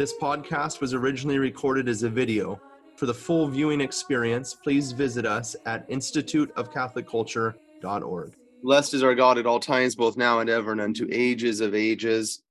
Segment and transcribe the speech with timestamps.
[0.00, 2.58] This podcast was originally recorded as a video.
[2.96, 8.34] For the full viewing experience, please visit us at instituteofcatholicculture.org.
[8.62, 11.74] Blessed is our God at all times, both now and ever, and unto ages of
[11.74, 12.42] ages.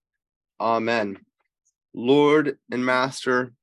[0.62, 1.18] Amen.
[1.96, 3.54] Lord and Master,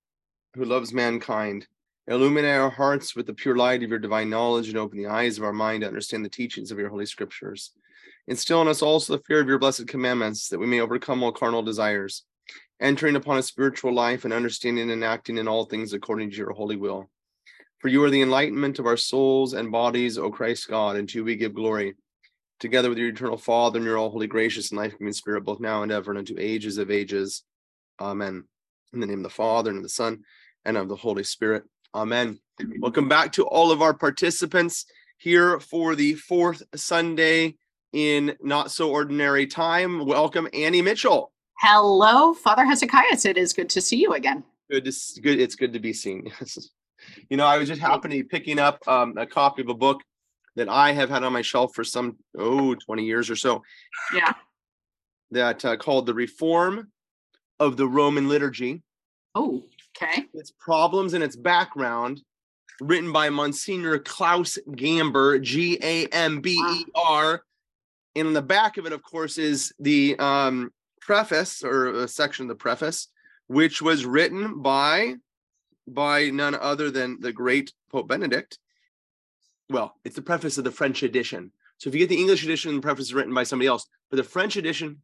[0.55, 1.69] who loves mankind,
[2.09, 5.39] illuminate our hearts with the pure light of your divine knowledge and open the eyes
[5.39, 7.71] of our mind to understand the teachings of your holy scriptures.
[8.27, 11.31] Instill in us also the fear of your blessed commandments, that we may overcome all
[11.31, 12.25] carnal desires,
[12.81, 16.53] entering upon a spiritual life and understanding and acting in all things according to your
[16.53, 17.09] holy will.
[17.79, 21.19] For you are the enlightenment of our souls and bodies, O Christ God, and to
[21.19, 21.95] you we give glory,
[22.59, 25.61] together with your eternal Father and your all holy, gracious, and life giving Spirit, both
[25.61, 27.43] now and ever, and unto ages of ages.
[28.01, 28.45] Amen.
[28.93, 30.23] In the name of the Father, and of the Son,
[30.65, 31.65] and of the Holy Spirit.
[31.95, 32.39] Amen.
[32.81, 34.87] Welcome back to all of our participants
[35.19, 37.57] here for the fourth Sunday
[37.93, 40.05] in Not So Ordinary Time.
[40.05, 41.33] Welcome, Annie Mitchell.
[41.61, 43.17] Hello, Father Hezekiah.
[43.25, 44.45] It is good to see you again.
[44.71, 45.41] Good to good.
[45.41, 46.31] It's good to be seen.
[47.31, 50.03] you know, I was just happening picking up um, a copy of a book
[50.57, 53.63] that I have had on my shelf for some oh 20 years or so.
[54.13, 54.35] Yeah.
[55.31, 56.93] That uh, called the Reform
[57.59, 58.83] of the Roman Liturgy.
[59.35, 59.63] Oh,
[59.97, 60.27] okay.
[60.35, 62.23] its problems and its background,
[62.81, 67.43] written by Monsignor Klaus Gamber, G A M B E R.
[68.15, 70.71] And on the back of it, of course, is the um,
[71.07, 73.09] preface or a section of the preface,
[73.47, 75.15] which was written by
[75.87, 78.59] by none other than the great Pope Benedict.
[79.71, 81.53] Well, it's the preface of the French edition.
[81.79, 83.87] So if you get the English edition, the preface is written by somebody else.
[84.11, 85.03] But the French edition,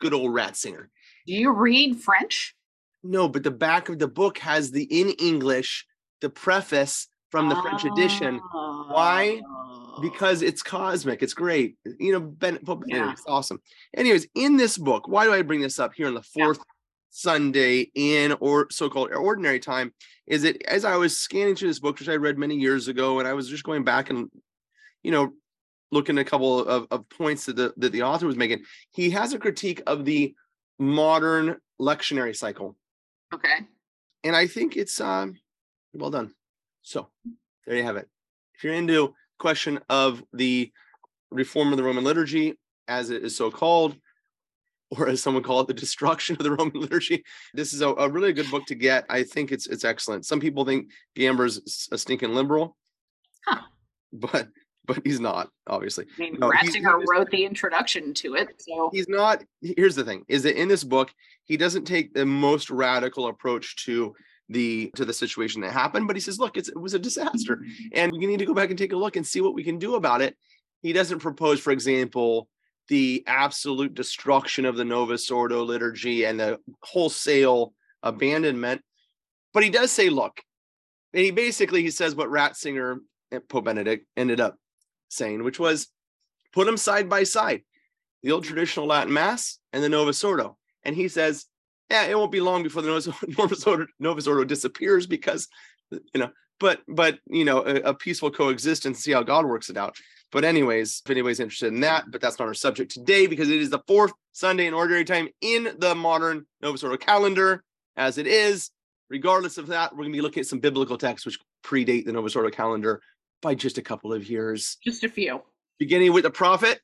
[0.00, 0.88] good old Ratzinger.
[1.26, 2.54] Do you read French?
[3.02, 5.86] No, but the back of the book has the in English,
[6.20, 9.40] the preface from the French edition Why?
[9.48, 9.85] Oh.
[10.00, 11.22] Because it's cosmic.
[11.22, 11.76] It's great.
[11.98, 13.12] You know, Ben, Pope Yeah.
[13.12, 13.60] it's awesome.
[13.96, 16.44] Anyways, in this book, why do I bring this up here on the Yeah.
[16.46, 16.58] fourth
[17.10, 19.94] Sunday in or so-called ordinary time?
[20.26, 23.18] Is it as I was scanning through this book, which I read many years ago,
[23.18, 24.30] and I was just going back and
[25.02, 25.32] you know
[25.92, 28.64] looking at a couple of, of points that the that the author was making.
[28.90, 30.34] He has a critique of the
[30.78, 32.76] modern lectionary cycle
[33.32, 33.66] okay.
[34.24, 35.38] and I think it's um
[35.94, 36.34] well done.
[36.82, 37.08] So
[37.66, 38.08] there you have it.
[38.54, 40.72] If you're into question of the
[41.30, 42.54] reform of the Roman liturgy,
[42.88, 43.96] as it is so called,
[44.90, 47.24] or as someone called it, the destruction of the Roman liturgy,
[47.54, 49.04] this is a, a really good book to get.
[49.08, 50.26] I think it's it's excellent.
[50.26, 52.76] Some people think Gamber's a stinking liberal,
[53.44, 53.62] Huh.
[54.12, 54.48] but
[54.86, 56.06] but he's not, obviously.
[56.16, 60.24] I mean, No, Ratzinger wrote the introduction to it, so he's not here's the thing
[60.28, 61.12] is that in this book
[61.44, 64.14] he doesn't take the most radical approach to
[64.48, 67.56] the to the situation that happened but he says look it's, it was a disaster
[67.56, 67.88] mm-hmm.
[67.92, 69.78] and we need to go back and take a look and see what we can
[69.78, 70.36] do about it
[70.82, 72.48] he doesn't propose for example
[72.88, 78.82] the absolute destruction of the novus ordo liturgy and the wholesale abandonment
[79.52, 80.40] but he does say look
[81.12, 82.98] and he basically he says what ratzinger
[83.32, 84.56] and pope benedict ended up
[85.08, 85.88] saying which was
[86.52, 87.62] put them side by side
[88.26, 90.56] the old traditional Latin Mass and the Novus Ordo.
[90.82, 91.46] And he says,
[91.90, 93.08] yeah, it won't be long before the Novus,
[93.38, 95.48] Novus, Ordo, Novus Ordo disappears because,
[95.90, 99.76] you know, but, but, you know, a, a peaceful coexistence, see how God works it
[99.76, 99.96] out.
[100.32, 103.60] But anyways, if anybody's interested in that, but that's not our subject today because it
[103.60, 107.62] is the fourth Sunday in ordinary time in the modern Novus Ordo calendar
[107.96, 108.70] as it is.
[109.08, 112.12] Regardless of that, we're going to be looking at some biblical texts which predate the
[112.12, 113.00] Novus Ordo calendar
[113.40, 115.42] by just a couple of years, just a few.
[115.78, 116.80] beginning with the prophet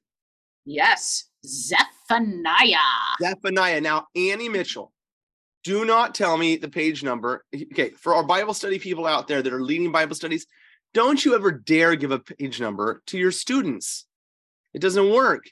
[0.65, 1.25] Yes,
[2.09, 2.77] Zephaniah.
[3.21, 3.81] Zephaniah.
[3.81, 4.53] Now, Annie mm-hmm.
[4.53, 4.93] Mitchell,
[5.65, 7.45] do not tell me the page number.
[7.55, 10.47] Okay, for our Bible study people out there that are leading Bible studies,
[10.95, 14.07] don't you ever dare give a page number to your students.
[14.75, 15.45] It doesn't work.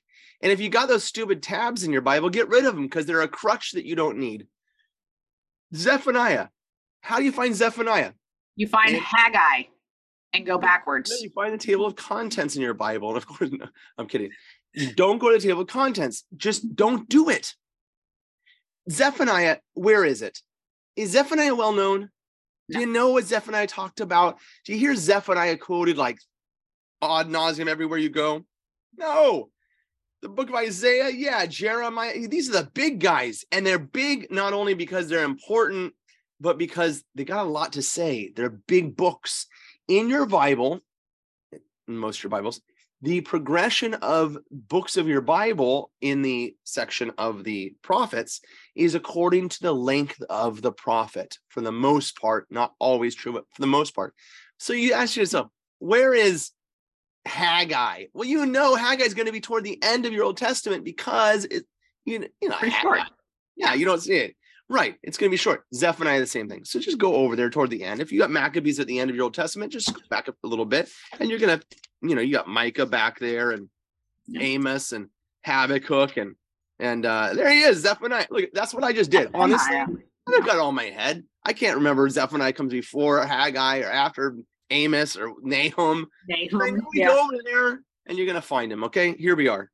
[0.43, 3.07] And if you got those stupid tabs in your Bible, get rid of them because
[3.07, 4.47] they're a crutch that you don't need.
[5.75, 6.49] Zephaniah.
[7.03, 8.13] How do you find Zephaniah?
[8.57, 9.69] You find And- Haggai
[10.33, 11.11] and go backwards.
[11.21, 13.09] you find the table of contents in your Bible.
[13.09, 13.67] And of course, no,
[13.99, 14.31] I'm kidding.
[14.95, 16.25] Don't go to the table of contents.
[16.37, 17.55] Just don't do it.
[18.91, 20.39] Zephaniah, where is it?
[20.97, 22.11] Is Zephaniah well known?
[22.71, 24.39] Do you know what Zephaniah talked about?
[24.65, 26.19] Do you hear Zephaniah quoted like
[27.03, 28.45] odd nauseum everywhere you go?
[28.97, 29.51] No.
[30.23, 32.29] the book of Isaiah, yeah, Jeremiah.
[32.29, 35.95] These are the big guys, and they're big not only because they're important,
[36.41, 38.33] but because they got a lot to say.
[38.35, 39.47] They're big books
[39.89, 40.81] in your Bible,
[41.53, 42.61] in most of your Bibles.
[43.03, 48.43] The progression of books of your Bible in the section of the prophets
[48.75, 53.33] is according to the length of the prophet, for the most part, not always true,
[53.33, 54.15] but for the most part.
[54.59, 55.49] So you ask yourself,
[55.79, 56.51] where is
[57.25, 58.07] Haggai?
[58.13, 60.85] Well, you know Haggai is going to be toward the end of your Old Testament
[60.85, 61.65] because it,
[62.05, 63.01] you, you know, Pretty short.
[63.57, 64.37] Yeah, you don't see it.
[64.71, 64.95] Right.
[65.03, 65.65] It's going to be short.
[65.75, 66.65] Zephaniah, the same thing.
[66.65, 68.01] So just go over there toward the end.
[68.01, 70.37] If you got Maccabees at the end of your Old Testament, just go back up
[70.45, 70.89] a little bit
[71.19, 71.67] and you're going to,
[72.01, 73.69] you know, you got Micah back there and.
[74.39, 75.09] Amos and
[75.45, 76.35] Habakkuk and,
[76.79, 78.27] and uh there he is, Zephaniah.
[78.31, 79.31] Look, that's what I just did.
[79.35, 81.25] Honestly, I've got it all in my head.
[81.45, 84.37] I can't remember if Zephaniah comes before Haggai or after
[84.71, 86.07] Amos or Nahum.
[86.29, 86.81] Nahum.
[86.95, 87.09] Yeah.
[87.09, 88.85] go over there and you're gonna find him.
[88.85, 89.71] Okay, here we are.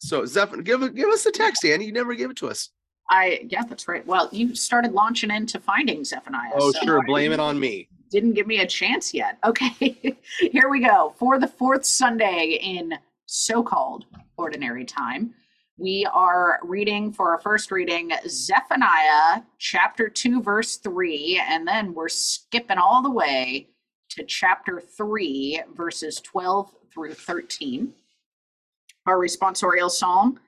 [0.00, 1.86] So Zephaniah, give give us the text, Andy.
[1.86, 2.70] You never gave it to us.
[3.10, 4.06] I yeah, that's right.
[4.06, 6.52] Well, you started launching into finding Zephaniah.
[6.54, 7.02] Oh, so sure.
[7.02, 7.88] Blame it on me.
[8.10, 9.38] didn't give me a chance yet.
[9.44, 11.14] Okay, here we go.
[11.18, 12.94] For the fourth Sunday in
[13.26, 15.34] so called ordinary time,
[15.76, 22.08] we are reading for our first reading Zephaniah chapter 2, verse 3, and then we're
[22.08, 23.68] skipping all the way
[24.10, 27.92] to chapter 3, verses 12 through 13.
[29.06, 30.38] Our responsorial psalm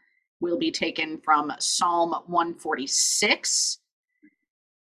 [0.43, 3.79] will be taken from Psalm 146.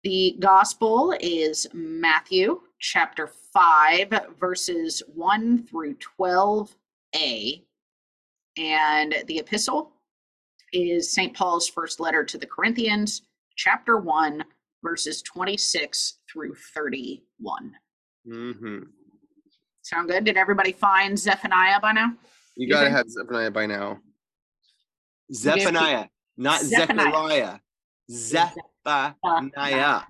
[0.03, 7.63] The gospel is Matthew chapter 5, verses 1 through 12a.
[8.57, 9.93] And the epistle
[10.73, 11.35] is St.
[11.37, 13.23] Paul's first letter to the Corinthians,
[13.57, 14.45] chapter 1,
[14.83, 17.73] verses 26 through 31.
[18.27, 18.79] Mm-hmm.
[19.83, 20.25] Sound good?
[20.25, 22.13] Did everybody find Zephaniah by now?
[22.57, 22.97] You You gotta think?
[22.97, 23.99] have Zephaniah by now.
[25.33, 26.07] Zephaniah,
[26.37, 27.59] not Zephaniah.
[28.11, 29.21] Zechariah.
[29.23, 30.03] Zephaniah.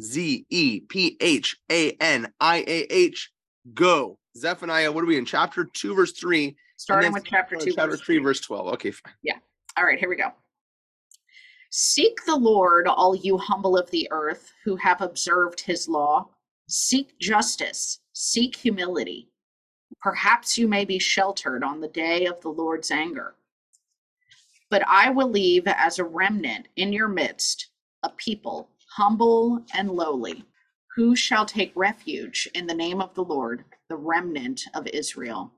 [0.00, 3.30] Z E P H A N I A H.
[3.74, 4.18] Go.
[4.36, 5.26] Zephaniah, what are we in?
[5.26, 6.56] Chapter 2, verse 3.
[6.76, 7.72] Starting with chapter uh, 2.
[7.74, 8.68] Chapter 3, verse 12.
[8.74, 9.12] Okay, fine.
[9.22, 9.36] Yeah.
[9.76, 10.32] All right, here we go.
[11.70, 16.28] Seek the Lord, all you humble of the earth who have observed his law.
[16.68, 19.28] Seek justice, seek humility.
[20.00, 23.34] Perhaps you may be sheltered on the day of the Lord's anger.
[24.72, 27.68] But I will leave as a remnant in your midst
[28.02, 30.46] a people humble and lowly,
[30.96, 35.52] who shall take refuge in the name of the Lord, the remnant of Israel.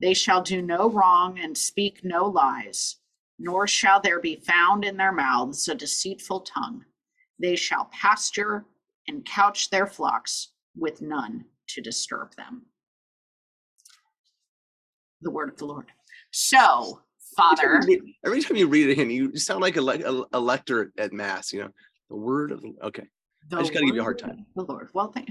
[0.00, 2.96] They shall do no wrong and speak no lies
[3.38, 6.84] nor shall there be found in their mouths a deceitful tongue.
[7.38, 8.66] They shall pasture
[9.08, 12.66] and couch their flocks with none to disturb them.
[15.22, 15.92] The word of the Lord.
[16.32, 17.02] So,
[17.38, 17.80] Father,
[18.26, 21.52] Every time you read it in, you sound like a, a, a lector at mass,
[21.52, 21.70] you know.
[22.10, 23.04] The word of the okay.
[23.48, 24.44] the just gotta give you a hard time.
[24.56, 24.88] The Lord.
[24.92, 25.30] Well, thank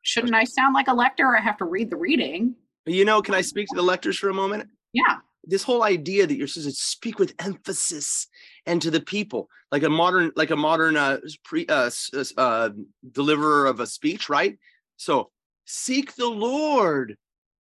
[0.00, 2.54] Shouldn't I sound like a lector or I have to read the reading?
[2.86, 4.70] You know, can I speak to the lectors for a moment?
[4.92, 5.16] Yeah.
[5.44, 8.28] This whole idea that you're supposed to speak with emphasis
[8.64, 12.70] and to the people, like a modern, like a modern uh, pre, uh, s- uh,
[13.12, 14.56] deliverer of a speech, right?
[14.96, 15.30] So,
[15.66, 17.16] seek the Lord,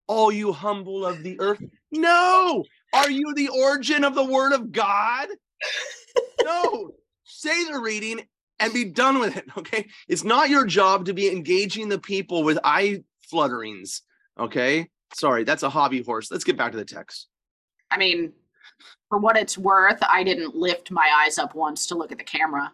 [0.06, 1.62] all you humble of the earth.
[1.90, 5.28] No, are you the origin of the word of God?
[6.44, 6.90] No,
[7.24, 8.20] say the reading
[8.60, 9.46] and be done with it.
[9.56, 13.02] Okay, it's not your job to be engaging the people with eye
[13.32, 14.02] flutterings.
[14.38, 16.30] Okay, sorry, that's a hobby horse.
[16.30, 17.28] Let's get back to the text.
[17.90, 18.32] I mean,
[19.08, 22.24] for what it's worth, I didn't lift my eyes up once to look at the
[22.24, 22.70] camera.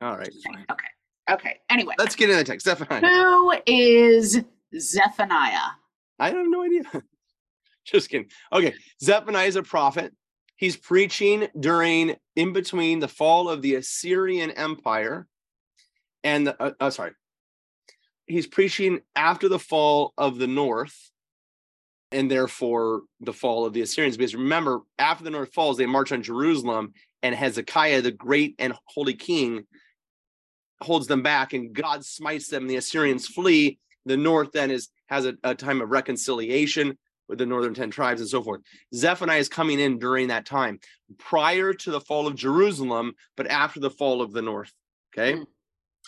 [0.00, 0.32] All right.
[0.70, 0.86] Okay.
[1.30, 1.60] Okay.
[1.70, 2.64] Anyway, Let's get in the text.
[2.64, 3.00] Zephaniah.
[3.00, 4.42] who is
[4.78, 5.72] Zephaniah?
[6.18, 6.82] I have no idea.
[7.92, 8.28] Just kidding.
[8.52, 10.14] Okay, Zephaniah is a prophet.
[10.56, 15.26] He's preaching during in between the fall of the Assyrian Empire
[16.24, 17.12] and the, uh, uh, sorry,
[18.26, 20.96] he's preaching after the fall of the North
[22.12, 24.16] and therefore the fall of the Assyrians.
[24.16, 28.74] Because remember, after the North falls, they march on Jerusalem, and Hezekiah, the great and
[28.86, 29.64] holy king,
[30.82, 32.66] holds them back, and God smites them.
[32.66, 33.78] The Assyrians flee.
[34.04, 36.98] The North then is has a, a time of reconciliation
[37.32, 38.60] with the northern 10 tribes and so forth.
[38.94, 40.78] Zephaniah is coming in during that time,
[41.18, 44.70] prior to the fall of Jerusalem, but after the fall of the North.
[45.16, 45.38] Okay.
[45.38, 45.46] Mm.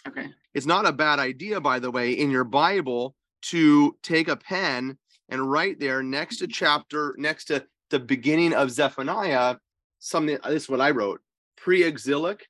[0.07, 0.27] Okay.
[0.53, 4.99] It's not a bad idea, by the way, in your Bible to take a pen
[5.31, 9.57] and write there next to chapter, next to the beginning of Zephaniah,
[10.01, 10.37] something.
[10.45, 11.23] This is what I wrote
[11.57, 12.47] pre-exilic,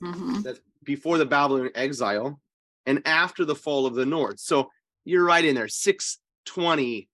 [0.00, 2.40] hmm that's before the Babylonian exile,
[2.86, 4.38] and after the fall of the North.
[4.38, 4.70] So
[5.04, 7.08] you're right in there, 620,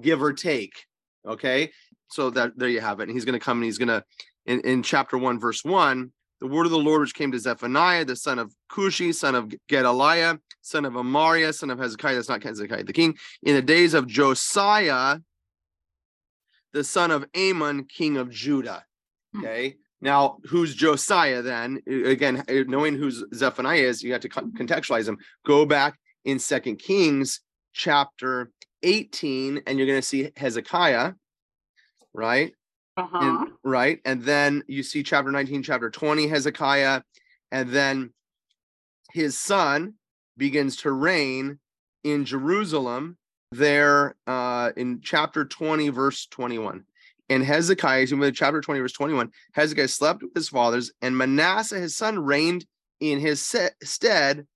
[0.00, 0.84] give or take.
[1.26, 1.70] Okay.
[2.08, 3.04] so that there you have it.
[3.04, 4.04] And he's going to come and he's going to
[4.46, 8.04] in, in chapter one, verse one, the word of the Lord which came to Zephaniah,
[8.04, 12.14] the son of Cushi, son of Gedaliah, son of Amariah, son of Hezekiah.
[12.14, 13.16] That's not Hezekiah the king.
[13.42, 15.18] In the days of Josiah,
[16.72, 18.84] the son of Amon, king of Judah.
[19.32, 19.40] Hmm.
[19.40, 19.76] Okay.
[20.02, 21.80] Now, who's Josiah then?
[21.86, 25.16] Again, uh, knowing who Zephaniah is, you have to contextualize him.
[25.46, 27.40] Go back in Second Kings
[27.72, 28.50] chapter
[28.86, 31.12] 18, and you're going to see Hezekiah,
[32.14, 32.52] right?
[32.96, 33.18] Uh-huh.
[33.20, 34.00] And- right.
[34.04, 37.02] And then you see chapter 19, chapter 20, Hezekiah,
[37.50, 38.12] and then
[39.12, 39.94] his son
[40.36, 41.58] begins to reign
[42.04, 43.18] in Jerusalem
[43.52, 46.84] there uh, in chapter 20, verse 21.
[47.28, 51.96] And Hezekiah, in chapter 20, verse 21, Hezekiah slept with his fathers, and Manasseh, his
[51.96, 52.64] son, reigned
[53.00, 53.42] in his
[53.82, 54.46] stead.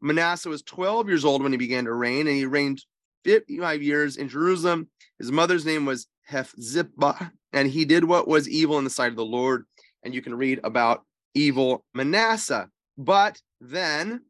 [0.00, 2.82] Manasseh was 12 years old when he began to reign, and he reigned
[3.26, 4.88] 55 years in Jerusalem.
[5.18, 9.16] His mother's name was Hephzibah, and he did what was evil in the sight of
[9.16, 9.64] the Lord.
[10.04, 11.04] And you can read about
[11.34, 12.70] evil Manasseh.
[12.96, 14.22] But then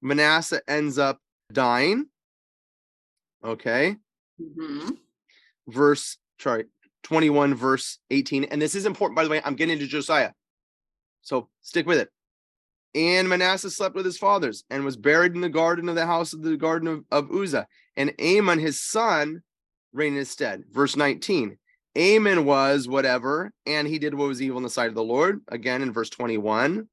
[0.00, 1.18] Manasseh ends up
[1.52, 2.06] dying.
[3.42, 3.96] Okay.
[4.40, 4.98] Mhm.
[5.66, 6.66] Verse, sorry,
[7.02, 8.44] 21, verse 18.
[8.44, 9.42] And this is important, by the way.
[9.44, 10.32] I'm getting into Josiah.
[11.22, 12.10] So stick with it.
[12.94, 16.32] And Manasseh slept with his fathers and was buried in the garden of the house
[16.32, 17.66] of the garden of, of Uzzah.
[17.96, 19.42] And Amon, his son,
[19.92, 20.64] reigned in his stead.
[20.70, 21.58] Verse 19.
[21.96, 25.40] Amon was whatever, and he did what was evil in the sight of the Lord.
[25.48, 26.88] Again in verse 21.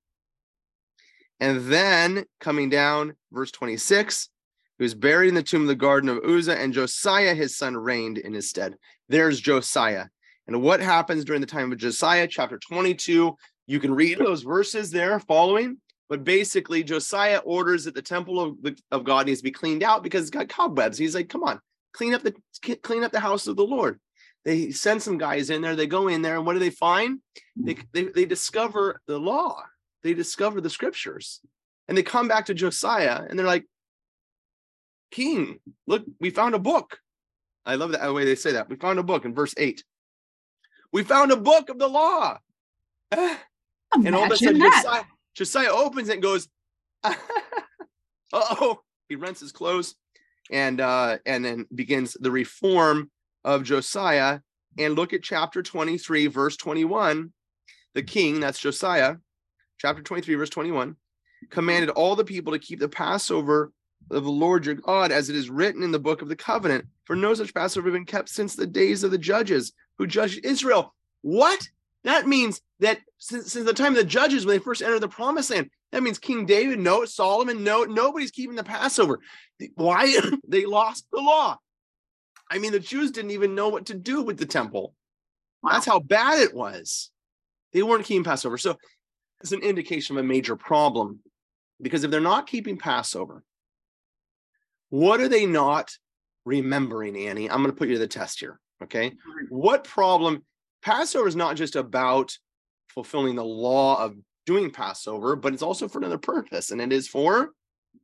[1.40, 4.30] And then coming down, verse 26,
[4.78, 7.75] he was buried in the tomb of the garden of Uzzah, and Josiah, his son,
[7.78, 8.75] reigned in his stead.
[9.10, 10.06] There's Josiah.
[10.48, 13.36] And what happens during the time of Josiah, chapter 22,
[13.68, 15.78] you can read those verses there following.
[16.08, 19.84] But basically, Josiah orders that the temple of, the, of God needs to be cleaned
[19.84, 20.98] out because it's got cobwebs.
[20.98, 21.60] He's like, come on,
[21.94, 22.36] clean up the
[22.84, 24.00] clean up the house of the Lord.
[24.44, 27.20] They send some guys in there, they go in there, and what do they find?
[27.56, 29.64] They, they, they discover the law,
[30.04, 31.42] they discover the scriptures,
[31.88, 33.66] and they come back to Josiah and they're like,
[35.10, 37.00] King, look, we found a book.
[37.66, 38.70] I love that the way they say that.
[38.70, 39.84] We found a book in verse 8.
[40.92, 42.38] We found a book of the law.
[43.12, 43.44] Ah,
[43.94, 44.84] and all of a sudden, that.
[44.84, 45.04] Josiah,
[45.36, 46.48] Josiah opens it and goes,
[48.34, 49.96] oh, he rents his clothes
[50.51, 53.10] and uh and then begins the reform
[53.44, 54.39] of Josiah.
[54.77, 57.32] And look at chapter 23, verse 21.
[57.94, 59.15] The king, that's Josiah,
[59.77, 60.98] chapter 23, verse 21,
[61.50, 63.72] commanded all the people to keep the Passover
[64.12, 66.86] of the Lord your God as it is written in the book of the covenant.
[67.06, 70.46] For no such Passover had been kept since the days of the judges who judged
[70.46, 70.94] Israel.
[71.22, 71.70] What?
[72.06, 75.08] That means that since, since the time of the judges, when they first entered the
[75.08, 79.20] promised land, that means King David, no, Solomon, no, nobody's keeping the Passover.
[79.74, 80.18] Why?
[80.48, 81.58] they lost the law.
[82.50, 84.94] I mean, the Jews didn't even know what to do with the temple.
[85.64, 85.72] Wow.
[85.72, 87.10] That's how bad it was.
[87.74, 88.60] They weren't keeping Passover.
[88.60, 88.78] So
[89.42, 91.22] it's an indication of a major problem
[91.82, 93.44] because if they're not keeping Passover,
[94.90, 95.92] what are they not
[96.46, 97.50] remembering, Annie?
[97.50, 98.60] I'm going to put you to the test here.
[98.84, 99.14] Okay.
[99.50, 100.44] What problem?
[100.86, 102.38] Passover is not just about
[102.89, 104.15] fulfilling the law of
[104.46, 107.50] doing Passover, but it's also for another purpose, and it is for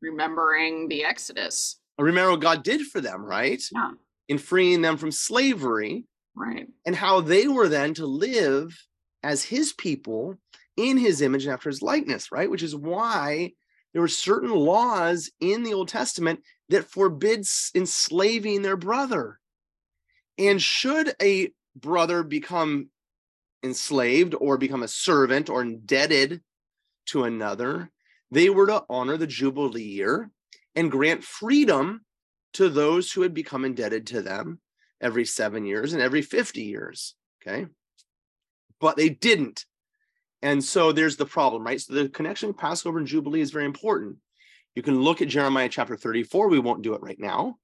[0.01, 1.79] Remembering the Exodus.
[1.99, 3.61] remember what God did for them, right?
[3.71, 3.91] Yeah.
[4.29, 6.67] In freeing them from slavery Right.
[6.85, 8.75] and how they were then to live
[9.21, 10.39] as his people
[10.75, 12.49] in his image and after his likeness, right?
[12.49, 13.51] Which is why
[13.93, 19.39] there were certain laws in the Old Testament that forbids enslaving their brother.
[20.39, 22.89] And should a brother become
[23.63, 26.41] enslaved or become a servant or indebted
[27.07, 27.91] to another,
[28.31, 30.31] they were to honor the Jubilee year
[30.75, 32.05] and grant freedom
[32.53, 34.59] to those who had become indebted to them
[34.99, 37.15] every seven years and every 50 years.
[37.41, 37.67] Okay.
[38.79, 39.65] But they didn't.
[40.41, 41.79] And so there's the problem, right?
[41.79, 44.17] So the connection of Passover and Jubilee is very important.
[44.75, 46.49] You can look at Jeremiah chapter 34.
[46.49, 47.57] We won't do it right now.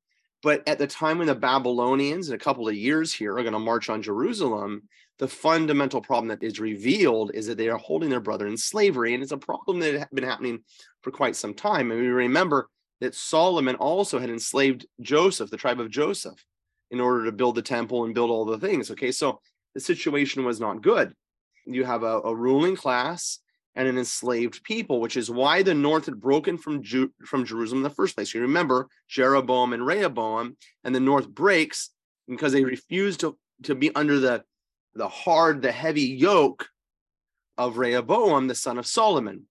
[0.44, 3.54] But at the time when the Babylonians, in a couple of years here, are going
[3.54, 4.84] to march on Jerusalem,
[5.20, 9.14] the fundamental problem that is revealed is that they are holding their brother in slavery.
[9.14, 10.60] And it's a problem that had been happening
[11.02, 11.92] for quite some time.
[11.92, 12.70] And we remember
[13.02, 16.44] that Solomon also had enslaved Joseph, the tribe of Joseph,
[16.92, 18.92] in order to build the temple and build all the things.
[18.92, 19.40] Okay, so
[19.74, 21.14] the situation was not good.
[21.66, 23.40] You have a, a ruling class
[23.78, 27.80] and an enslaved people, which is why the north had broken from Ju- from Jerusalem
[27.80, 28.34] in the first place.
[28.34, 31.92] You remember Jeroboam and Rehoboam, and the north breaks
[32.28, 34.44] because they refused to, to be under the,
[34.96, 36.68] the hard, the heavy yoke
[37.56, 39.46] of Rehoboam, the son of Solomon.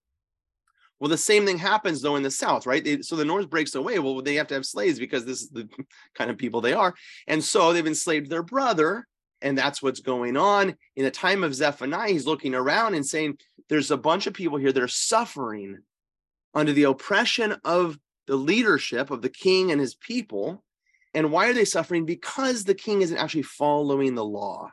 [0.99, 2.83] Well, the same thing happens though in the south, right?
[2.83, 4.01] They, so the north breaks away.
[4.01, 5.69] Well, they have to have slaves because this is the
[6.17, 6.97] kind of people they are.
[7.29, 9.07] And so they've enslaved their brother
[9.43, 10.77] And that's what's going on.
[10.97, 13.39] In the time of Zephaniah, he's looking around and saying,
[13.69, 15.79] There's a bunch of people here that are suffering
[16.55, 20.65] under the oppression of the leadership of the king and his people.
[21.15, 22.07] And why are they suffering?
[22.07, 24.71] Because the king isn't actually following the law.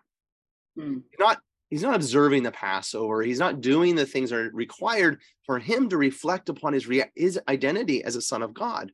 [0.78, 1.00] Hmm.
[1.20, 1.40] Not
[1.70, 3.22] he's not observing the Passover.
[3.22, 7.40] He's not doing the things that are required for him to reflect upon his his
[7.48, 8.92] identity as a son of God,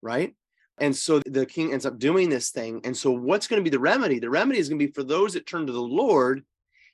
[0.00, 0.34] right?
[0.82, 2.80] And so the king ends up doing this thing.
[2.82, 4.18] And so what's going to be the remedy?
[4.18, 6.42] The remedy is going to be for those that turn to the Lord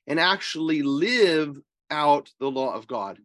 [0.07, 1.59] and actually live
[1.91, 3.19] out the law of God.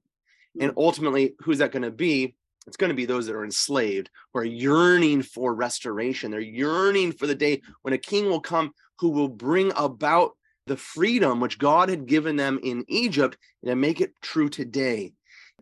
[0.58, 0.80] And hmm.
[0.80, 2.36] ultimately, who's that going to be?
[2.66, 6.32] It's going to be those that are enslaved, who are yearning for restoration.
[6.32, 10.32] They're yearning for the day when a king will come who will bring about
[10.68, 15.12] the freedom which God had given them in Egypt and make it true today.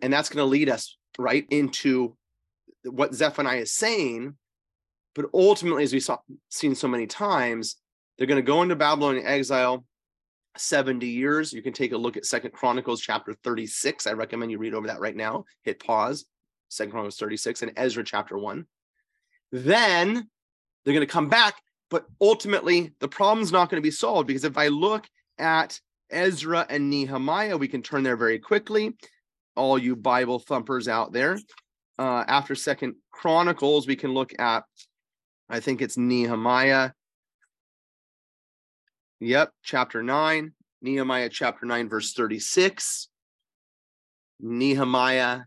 [0.03, 2.15] And that's going to lead us right into
[2.84, 4.36] what Zephaniah is saying.
[5.15, 7.77] But ultimately, as we saw seen so many times,
[8.18, 9.86] they're going to go into Babylonian exile
[10.58, 11.53] 70 years.
[11.53, 14.08] You can take a look at Second Chronicles chapter 36.
[14.08, 15.46] I recommend you read over that right now.
[15.63, 16.25] Hit pause.
[16.70, 18.65] Second Chronicles 36 and Ezra chapter 1.
[19.51, 20.30] Then
[20.84, 21.56] they're going to come back,
[21.89, 25.06] but ultimately the problem's not going to be solved because if I look
[25.38, 28.96] at Ezra and Nehemiah, we can turn there very quickly.
[29.56, 31.38] All you Bible thumpers out there.
[32.00, 34.63] Uh, after Second Chronicles, we can look at,
[35.51, 36.91] I think it's Nehemiah.
[39.20, 43.10] Yep, chapter 9, Nehemiah chapter 9, verse 36.
[44.39, 45.41] Nehemiah,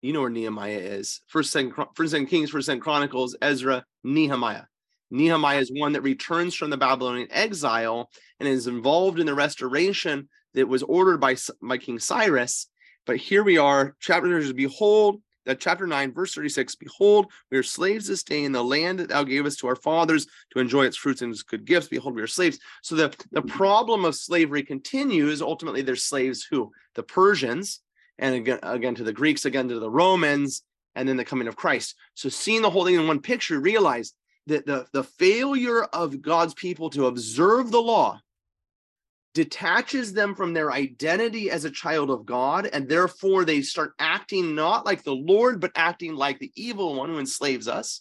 [0.00, 1.20] you know where Nehemiah is.
[1.26, 4.62] First, Chron- first, second Kings, first, second Chronicles, Ezra, Nehemiah.
[5.10, 8.08] Nehemiah is one that returns from the Babylonian exile
[8.40, 12.68] and is involved in the restoration that was ordered by, by King Cyrus.
[13.04, 17.62] But here we are, chapter says, Behold, that chapter 9, verse 36 Behold, we are
[17.62, 20.96] slaves this day in the land that thou gavest to our fathers to enjoy its
[20.96, 21.88] fruits and its good gifts.
[21.88, 22.58] Behold, we are slaves.
[22.82, 25.40] So the, the problem of slavery continues.
[25.40, 26.72] Ultimately, there's slaves who?
[26.94, 27.80] The Persians,
[28.18, 30.62] and again, again to the Greeks, again to the Romans,
[30.94, 31.94] and then the coming of Christ.
[32.14, 34.12] So seeing the whole thing in one picture, realize
[34.46, 38.20] that the, the failure of God's people to observe the law
[39.36, 44.54] detaches them from their identity as a child of God, and therefore they start acting
[44.54, 48.00] not like the Lord, but acting like the evil one who enslaves us,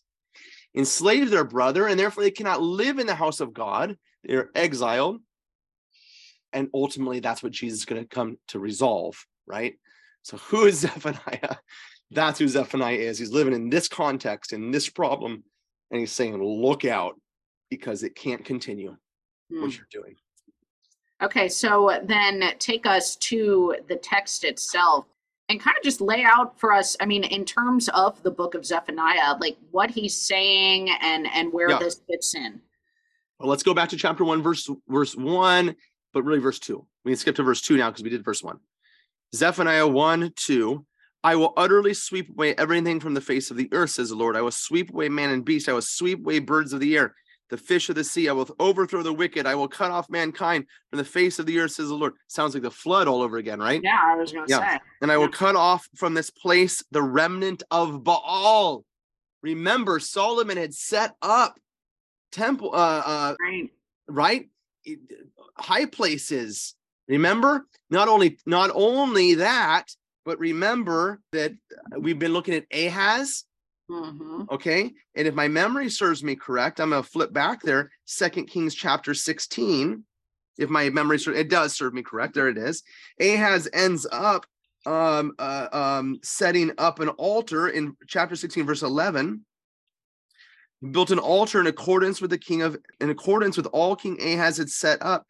[0.74, 3.98] enslaves their brother, and therefore they cannot live in the house of God.
[4.24, 5.20] They're exiled.
[6.54, 9.76] And ultimately, that's what Jesus is going to come to resolve, right?
[10.22, 11.58] So, who is Zephaniah?
[12.12, 13.20] That's who Zephaniah is.
[13.20, 15.44] He's living in this context, in this problem,
[15.92, 17.20] and he's saying, Look out,
[17.70, 18.96] because it can't continue
[19.52, 19.62] Hmm.
[19.62, 20.16] what you're doing.
[21.24, 25.06] Okay, so then take us to the text itself
[25.48, 28.56] and kind of just lay out for us, I mean, in terms of the book
[28.56, 31.80] of Zephaniah, like what he's saying and and where Yeah.
[31.80, 32.62] this fits in.
[33.40, 35.76] Well, let's go back to chapter one, verse verse one,
[36.14, 36.86] but really verse two.
[37.04, 38.60] We can skip to verse two now because we did verse one.
[39.34, 40.86] Zephaniah 1, 2.
[41.24, 44.38] I will utterly sweep away everything from the face of the earth, says the Lord.
[44.38, 45.68] I will sweep away man and beast.
[45.68, 47.16] I will sweep away birds of the air,
[47.50, 48.28] the fish of the sea.
[48.30, 49.46] I will overthrow the wicked.
[49.46, 52.14] I will cut off mankind from the face of the earth, says the Lord.
[52.28, 53.82] Sounds like the flood all over again, right?
[53.84, 54.78] Yeah, I was gonna Yeah.
[54.78, 54.80] say.
[55.02, 55.32] and I will Yeah.
[55.32, 58.84] cut off from this place the remnant of Baal.
[59.44, 61.60] Remember, Solomon had set up
[62.32, 63.70] temple, uh, uh, Right.
[64.08, 64.50] right?
[65.58, 66.76] High places.
[67.08, 71.54] Remember, not only not only that, but remember that
[71.98, 73.46] we've been looking at Ahaz.
[73.90, 77.92] Hmm Okay, and if my memory serves me correct, I'm gonna flip back there.
[78.06, 80.04] Second Kings chapter 16.
[80.58, 82.34] If my memory serves, it does serve me correct.
[82.34, 82.84] There it is.
[83.20, 84.46] Ahaz ends up
[84.86, 89.46] um, uh, um, setting up an altar in chapter 16, verse 11.
[90.82, 94.18] He built an altar in accordance with the king of, in accordance with all King
[94.22, 95.26] Ahaz had set up,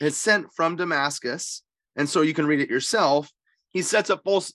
[0.00, 1.62] had sent from Damascus.
[1.96, 3.32] And so you can read it yourself.
[3.70, 4.52] He sets up false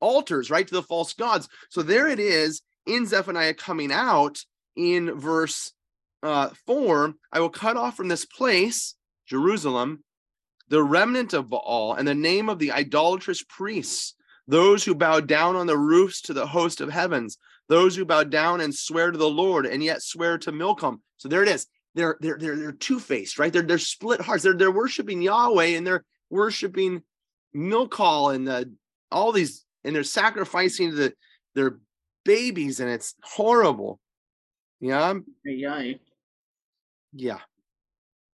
[0.00, 1.48] altars, right, to the false gods.
[1.70, 4.44] So there it is in Zephaniah coming out
[4.76, 5.72] in verse
[6.22, 7.14] uh, four.
[7.32, 8.94] I will cut off from this place,
[9.26, 10.02] Jerusalem,
[10.68, 14.14] the remnant of Baal and the name of the idolatrous priests,
[14.48, 18.24] those who bow down on the roofs to the host of heavens, those who bow
[18.24, 21.00] down and swear to the Lord and yet swear to Milcom.
[21.16, 21.66] So there it is.
[21.94, 23.52] They're they're they're, they're two-faced, right?
[23.52, 24.42] They're they're split hearts.
[24.42, 27.02] They're they're worshiping Yahweh and they're worshiping
[27.54, 28.72] Milcom and the,
[29.12, 31.14] all these and they're sacrificing the
[31.54, 31.78] their
[32.24, 34.00] babies and it's horrible.
[34.80, 35.92] Yeah, Yeah.
[37.12, 37.38] yeah.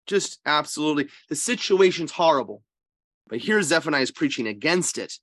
[0.06, 1.10] Just absolutely.
[1.30, 2.63] The situation's horrible.
[3.28, 5.13] But here Zephaniah is preaching against it.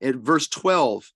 [0.00, 1.10] At verse 12,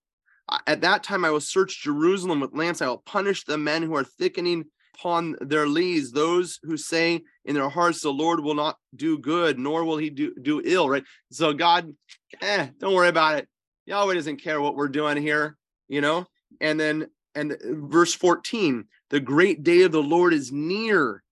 [0.67, 2.81] at that time I will search Jerusalem with lamps.
[2.83, 7.55] I will punish the men who are thickening upon their lees, those who say in
[7.55, 11.03] their hearts the lord will not do good nor will he do, do ill right
[11.31, 11.93] so god
[12.41, 13.49] eh, don't worry about it
[13.87, 15.57] yahweh doesn't care what we're doing here
[15.89, 16.25] you know
[16.61, 21.23] and then and verse 14 the great day of the lord is near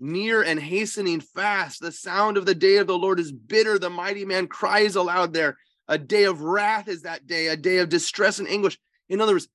[0.00, 1.80] near and hastening fast.
[1.80, 3.78] The sound of the day of the lord is bitter.
[3.78, 5.56] The mighty man cries aloud there.
[5.88, 8.78] A day of wrath is that day a day of distress and anguish.
[9.08, 9.48] In other words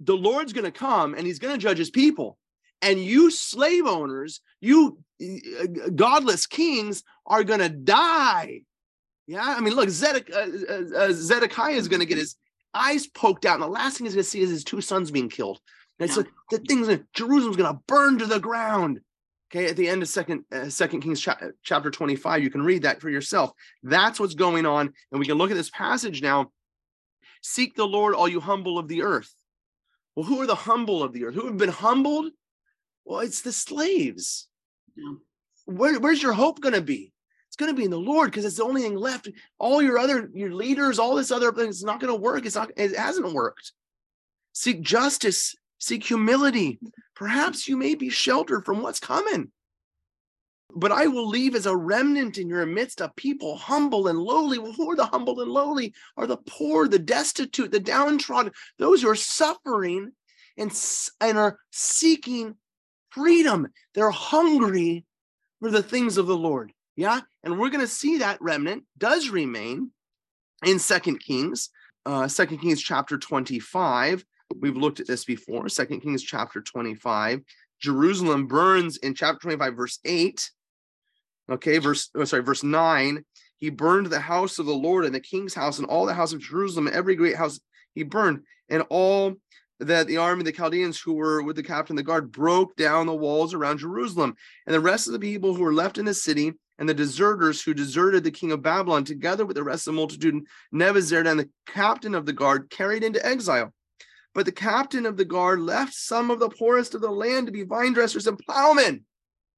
[0.00, 2.36] the lord's going to come and he's going to judge his people.
[2.82, 8.62] And you slave owners you uh, godless kings are going to die.
[9.26, 12.36] Yeah i mean look zedekiah, uh, uh, zedekiah is going to get his
[12.76, 15.10] eyes poked out and the last thing he's going to see is his two sons
[15.10, 15.60] being killed.
[15.98, 19.00] And so the things that jerusalem's going to burn to the ground.
[19.50, 22.82] Okay at the end of second uh, second kings cha- chapter 25 you can read
[22.82, 23.52] that for yourself.
[23.82, 26.50] That's what's going on and we can look at this passage now.
[27.42, 29.32] Seek the lord all you humble of the earth.
[30.14, 31.34] Well who are the humble of the earth?
[31.34, 32.32] Who have been humbled?
[33.04, 34.48] Well it's the slaves.
[34.94, 35.14] Yeah.
[35.64, 37.12] Where, where's your hope going to be
[37.56, 39.98] it's going to be in the lord because it's the only thing left all your
[39.98, 42.94] other your leaders all this other things is not going to work it's not it
[42.94, 43.72] hasn't worked
[44.52, 46.78] seek justice seek humility
[47.14, 49.50] perhaps you may be sheltered from what's coming
[50.74, 54.58] but I will leave as a remnant in your midst a people humble and lowly.
[54.58, 55.94] Well, who are the humble and lowly?
[56.18, 60.12] Are the poor, the destitute, the downtrodden, those who are suffering
[60.58, 60.70] and,
[61.22, 62.56] and are seeking
[63.08, 63.68] freedom.
[63.94, 65.06] They're hungry
[65.60, 66.72] for the things of the Lord.
[66.96, 67.20] Yeah.
[67.44, 69.90] And we're going to see that remnant does remain
[70.64, 71.68] in Second Kings,
[72.06, 74.24] uh, Second Kings chapter 25.
[74.58, 75.68] We've looked at this before.
[75.68, 77.42] Second Kings chapter 25.
[77.80, 80.50] Jerusalem burns in chapter 25, verse 8.
[81.52, 83.24] Okay, verse oh, sorry, verse 9.
[83.58, 86.32] He burned the house of the Lord and the king's house and all the house
[86.32, 87.60] of Jerusalem, and every great house
[87.94, 89.34] he burned, and all
[89.80, 92.76] that the army of the Chaldeans who were with the captain of the guard broke
[92.76, 94.34] down the walls around Jerusalem.
[94.66, 97.62] And the rest of the people who were left in the city and the deserters
[97.62, 101.50] who deserted the king of Babylon, together with the rest of the multitude, and the
[101.66, 103.72] captain of the guard, carried into exile.
[104.34, 107.52] But the captain of the guard left some of the poorest of the land to
[107.52, 109.04] be vine dressers and plowmen.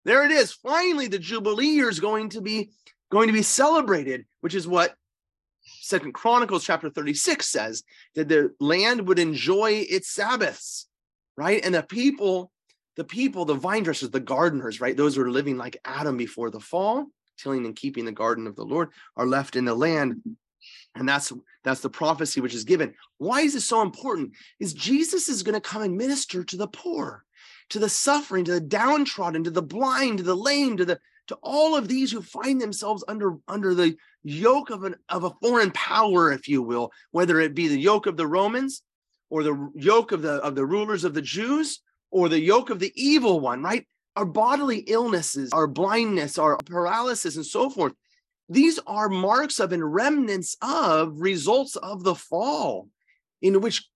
[0.04, 0.52] There it is.
[0.52, 2.70] Finally, the Jubilee year is going to be
[3.11, 4.94] going to be celebrated, which is what
[5.81, 7.83] Second Chronicles chapter 36 says
[8.14, 10.87] that the land would enjoy its Sabbaths,
[11.37, 11.64] right?
[11.64, 12.52] And the people,
[12.98, 14.96] the people, the vine dressers, the gardeners, right?
[14.96, 17.06] Those who are living like Adam before the fall,
[17.38, 20.20] tilling and keeping the garden of the Lord, are left in the land.
[20.96, 21.32] And that's
[21.62, 22.92] that's the prophecy which is given.
[23.18, 24.32] Why is this so important?
[24.58, 27.24] Is Jesus is going to come and minister to the poor,
[27.70, 31.37] to the suffering, to the downtrodden, to the blind, to the lame, to the to
[31.40, 35.70] all of these who find themselves under under the yoke of an of a foreign
[35.70, 38.82] power, if you will, whether it be the yoke of the Romans
[39.30, 41.80] or the yoke of the of the rulers of the Jews
[42.11, 43.87] or the yoke of the evil one, right?
[44.16, 47.92] Our bodily illnesses, our blindness, our paralysis, and so forth.
[48.49, 52.88] These are marks of and remnants of results of the fall,
[53.42, 53.87] in which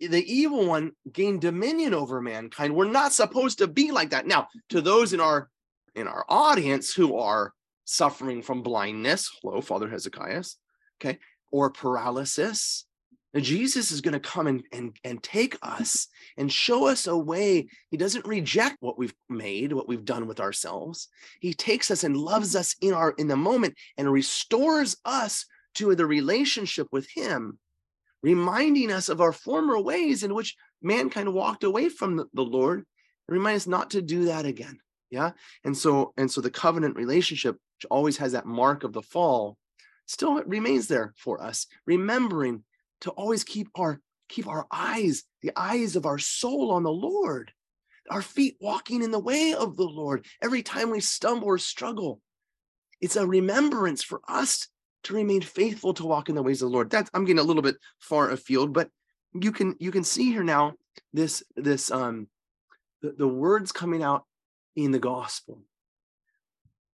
[0.00, 2.74] the, evil one gained dominion over mankind.
[2.74, 4.26] We're not supposed to be like that.
[4.26, 5.48] Now, to those in our
[5.94, 7.52] in our audience who are
[7.84, 10.44] suffering from blindness, hello, Father Hezekiah,
[11.00, 11.18] okay,
[11.50, 12.86] or paralysis,
[13.40, 17.68] Jesus is going to come and, and, and take us and show us a way.
[17.90, 21.08] He doesn't reject what we've made, what we've done with ourselves.
[21.40, 25.94] He takes us and loves us in our in the moment and restores us to
[25.94, 27.58] the relationship with him,
[28.22, 32.84] reminding us of our former ways in which mankind walked away from the, the Lord
[33.28, 34.78] and remind us not to do that again.
[35.10, 35.32] Yeah.
[35.64, 39.56] And so, and so the covenant relationship, which always has that mark of the fall,
[40.06, 42.64] still remains there for us, remembering
[43.02, 47.52] to always keep our keep our eyes the eyes of our soul on the lord
[48.10, 50.26] our feet walking in the way of the lord.
[50.42, 52.20] Every time we stumble or struggle
[53.00, 54.68] it's a remembrance for us
[55.04, 56.90] to remain faithful to walk in the ways of the lord.
[56.90, 58.90] That's i'm getting a little bit far afield but
[59.34, 60.74] you can you can see here now
[61.12, 62.28] this this um
[63.02, 64.24] the, the words coming out
[64.76, 65.62] in the gospel.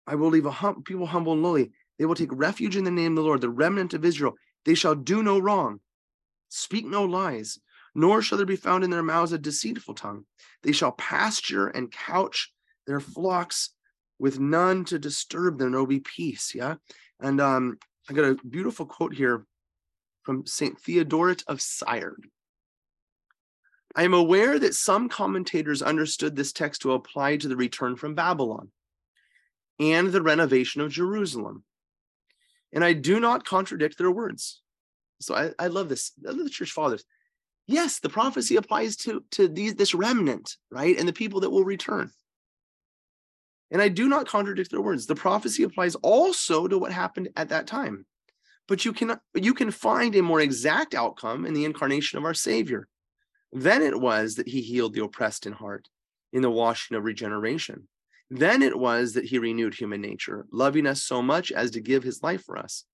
[0.07, 1.71] I will leave a hum, people humble and lowly.
[1.97, 4.35] They will take refuge in the name of the lord the remnant of israel.
[4.65, 5.79] They shall do no wrong
[6.55, 7.59] Speak no lies,
[7.93, 10.25] nor shall there be found in their mouths a deceitful tongue.
[10.63, 12.53] They shall pasture and couch
[12.87, 13.71] their flocks
[14.19, 15.71] with none to disturb them.
[15.71, 16.55] There will be peace.
[16.55, 16.75] Yeah.
[17.19, 17.77] And um,
[18.09, 19.45] I got a beautiful quote here
[20.23, 20.79] from St.
[20.79, 22.15] Theodoret of Syre.
[23.93, 28.15] I am aware that some commentators understood this text to apply to the return from
[28.15, 28.71] Babylon
[29.77, 31.65] and the renovation of Jerusalem.
[32.71, 34.61] And I do not contradict their words.
[35.25, 36.11] So I, I love this.
[36.27, 37.03] I love the church fathers.
[37.67, 40.97] yes, the prophecy applies to to these this remnant, right?
[40.97, 42.11] And the people that will return.
[43.71, 45.07] And I do not contradict their words.
[45.07, 48.05] The prophecy applies also to what happened at that time.
[48.67, 52.33] But you can you can find a more exact outcome in the incarnation of our
[52.33, 52.87] Savior.
[53.51, 55.87] Then it was that he healed the oppressed in heart
[56.33, 57.87] in the washing of regeneration.
[58.29, 62.03] Then it was that he renewed human nature, loving us so much as to give
[62.03, 62.85] his life for us.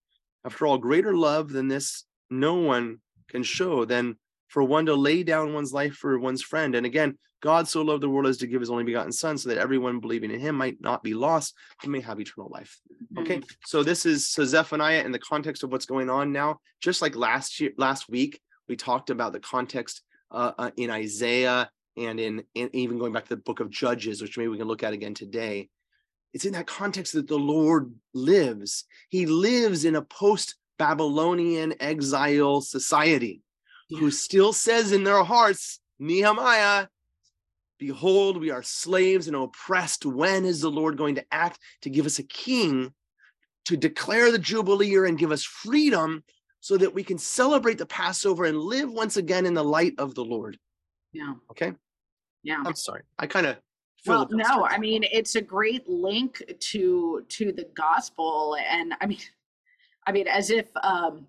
[0.46, 4.17] After all, greater love than this no one can show than
[4.48, 6.76] for one to lay down one's life for one's friend.
[6.76, 9.50] And again, God so loved the world as to give his only begotten son so
[9.50, 12.80] that everyone believing in him might not be lost, but may have eternal life.
[13.17, 13.38] Okay.
[13.38, 13.50] Mm.
[13.65, 17.15] So this is so Zephaniah in the context of what's going on now, just like
[17.15, 18.39] last year, last week,
[18.70, 23.24] we talked about the context uh, uh, in Isaiah and in, in even going back
[23.24, 25.70] to the book of Judges, which maybe we can look at again today.
[26.34, 28.86] It's in that context that the Lord lives.
[29.10, 33.44] He lives in a post Babylonian exile society
[33.91, 36.88] who still says in their hearts, Nehemiah,
[37.78, 40.08] behold, we are slaves and oppressed.
[40.08, 42.96] When is the Lord going to act to give us a king
[43.65, 46.24] to declare the Jubilee year and give us freedom
[46.62, 50.15] so that we can celebrate the Passover and live once again in the light of
[50.15, 50.58] the Lord?
[51.13, 51.36] Yeah.
[51.52, 51.74] Okay.
[52.41, 52.63] Yeah.
[52.65, 53.04] I'm sorry.
[53.20, 53.58] I kind of
[54.08, 56.41] Well, no, I mean it's a great link
[56.72, 59.20] to to the gospel, and I mean,
[60.08, 61.28] I mean as if um,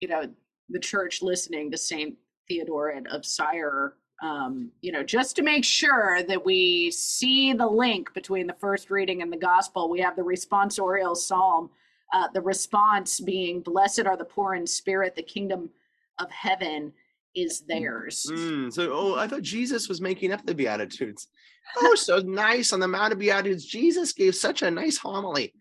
[0.00, 0.28] you know
[0.68, 2.16] the church listening to Saint
[2.48, 8.12] Theodoret of Syre, um, you know, just to make sure that we see the link
[8.14, 11.70] between the first reading and the gospel, we have the responsorial psalm.
[12.12, 15.70] Uh, the response being, "Blessed are the poor in spirit; the kingdom
[16.18, 16.92] of heaven
[17.34, 21.28] is theirs." Mm, so, oh, I thought Jesus was making up the Beatitudes.
[21.78, 23.66] Oh, so nice on the Mount of Beatitudes.
[23.66, 25.52] Jesus gave such a nice homily.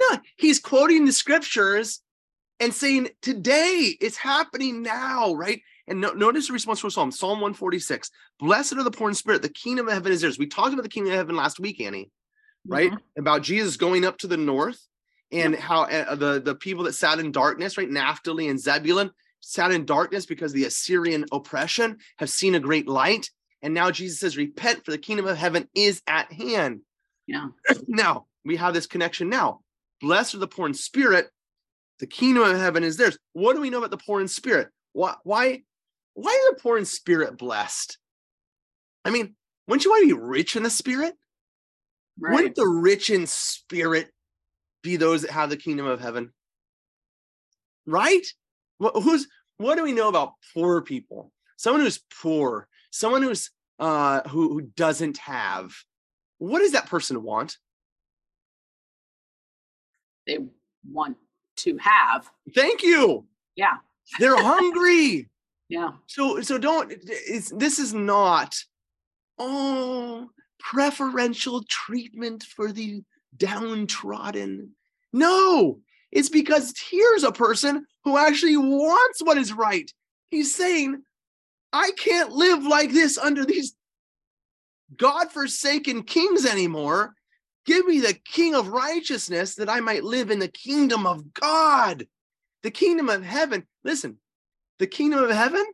[0.00, 2.00] No, he's quoting the scriptures
[2.60, 5.60] and saying, Today it's happening now, right?
[5.86, 9.42] And no, notice the response from Psalm, Psalm 146 Blessed are the poor in spirit,
[9.42, 10.38] the kingdom of heaven is theirs.
[10.38, 12.10] We talked about the kingdom of heaven last week, Annie,
[12.66, 12.90] right?
[12.90, 12.98] Mhm.
[13.18, 14.80] About Jesus going up to the north
[15.30, 17.90] and how uh, the, the people that sat in darkness, right?
[17.90, 22.88] Naphtali and Zebulun sat in darkness because of the Assyrian oppression have seen a great
[22.88, 23.30] light.
[23.62, 26.80] And now Jesus says, Repent, for the kingdom of heaven is at hand.
[27.26, 27.48] Yeah.
[27.88, 29.60] now we have this connection now.
[30.00, 31.30] Blessed are the poor in spirit,
[32.00, 33.18] the kingdom of heaven is theirs.
[33.32, 34.68] What do we know about the poor in spirit?
[34.92, 35.62] Why why
[36.14, 37.98] why are the poor in spirit blessed?
[39.04, 39.34] I mean,
[39.66, 41.14] wouldn't you want to be rich in the spirit?
[42.18, 42.34] Right.
[42.34, 44.10] Wouldn't the rich in spirit
[44.82, 46.32] be those that have the kingdom of heaven?
[47.86, 48.26] Right?
[48.78, 49.26] What, who's
[49.56, 51.32] what do we know about poor people?
[51.56, 55.72] Someone who's poor, someone who's uh who, who doesn't have.
[56.38, 57.56] What does that person want?
[60.26, 60.38] They
[60.90, 61.16] want
[61.56, 62.30] to have.
[62.54, 63.26] Thank you.
[63.56, 63.76] Yeah.
[64.18, 65.28] They're hungry.
[65.68, 65.92] Yeah.
[66.06, 68.56] So so don't it's this is not
[69.38, 73.02] oh preferential treatment for the
[73.36, 74.70] downtrodden.
[75.12, 79.90] No, it's because here's a person who actually wants what is right.
[80.30, 81.02] He's saying,
[81.72, 83.74] I can't live like this under these
[84.96, 87.14] God-forsaken kings anymore.
[87.66, 92.06] Give me the king of righteousness that I might live in the kingdom of God,
[92.62, 93.66] the kingdom of heaven.
[93.84, 94.18] Listen,
[94.78, 95.64] the kingdom of heaven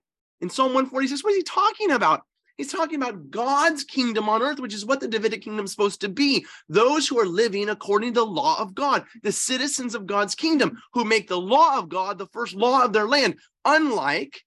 [0.41, 2.23] in Psalm 146, what is he talking about?
[2.57, 6.03] He's talking about God's kingdom on earth, which is what the Davidic kingdom is supposed
[6.03, 6.45] to be.
[6.69, 10.79] Those who are living according to the law of God, the citizens of God's kingdom,
[10.93, 14.43] who make the law of God the first law of their land, unlike,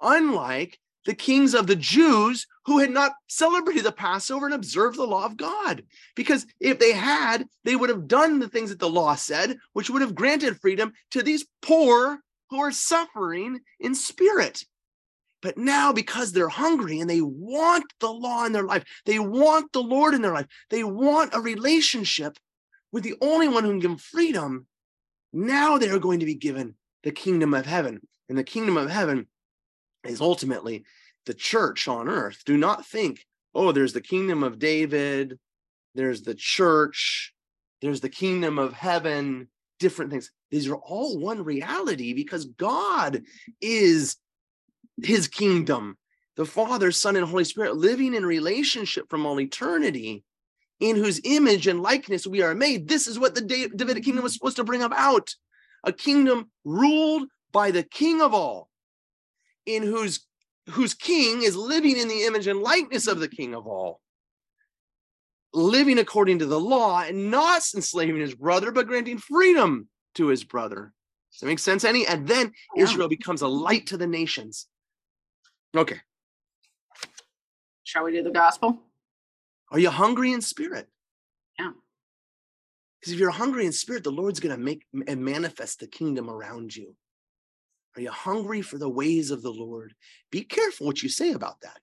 [0.00, 5.04] unlike the kings of the Jews who had not celebrated the Passover and observed the
[5.04, 5.84] law of God.
[6.14, 9.90] Because if they had, they would have done the things that the law said, which
[9.90, 14.64] would have granted freedom to these poor who are suffering in spirit.
[15.42, 19.72] But now, because they're hungry and they want the law in their life, they want
[19.72, 22.38] the Lord in their life, they want a relationship
[22.92, 24.66] with the only one who can give them freedom.
[25.34, 28.00] Now they are going to be given the kingdom of heaven.
[28.30, 29.26] And the kingdom of heaven
[30.04, 30.84] is ultimately
[31.26, 32.42] the church on earth.
[32.44, 35.38] Do not think, oh, there's the kingdom of David,
[35.94, 37.32] there's the church,
[37.80, 40.30] there's the kingdom of heaven, different things.
[40.50, 43.22] These are all one reality because God
[43.60, 44.16] is
[45.02, 45.96] his kingdom.
[46.36, 50.24] The Father, Son, and Holy Spirit living in relationship from all eternity,
[50.80, 52.88] in whose image and likeness we are made.
[52.88, 55.34] This is what the Da- Davidic kingdom was supposed to bring about
[55.84, 58.68] a kingdom ruled by the King of all,
[59.66, 60.26] in whose
[60.70, 64.00] whose king is living in the image and likeness of the king of all
[65.52, 70.42] living according to the law and not enslaving his brother but granting freedom to his
[70.42, 70.92] brother
[71.32, 72.84] does that make sense any and then Yeah.
[72.84, 74.66] israel becomes a light to the nations
[75.76, 76.00] Okay.
[77.82, 78.78] Shall we do the gospel?
[79.72, 80.88] Are you hungry in spirit?
[81.58, 81.72] Yeah.
[83.00, 86.30] Because if you're hungry in spirit, the Lord's going to make and manifest the kingdom
[86.30, 86.94] around you.
[87.96, 89.94] Are you hungry for the ways of the Lord?
[90.30, 91.78] Be careful what you say about that.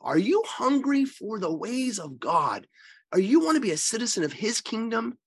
[0.00, 2.66] Are you hungry for the ways of God?
[3.12, 5.18] Are you want to be a citizen of his kingdom?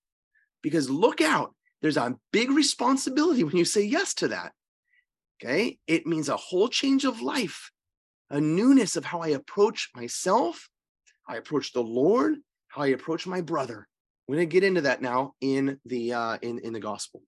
[0.62, 4.54] Because look out, there's a big responsibility when you say yes to that.
[5.44, 5.80] Okay.
[5.88, 7.72] It means a whole change of life,
[8.30, 10.70] a newness of how I approach myself,
[11.28, 12.36] I approach the Lord,
[12.68, 13.88] how I approach my brother.
[14.28, 17.24] We're going to get into that now in the uh, in in the gospel.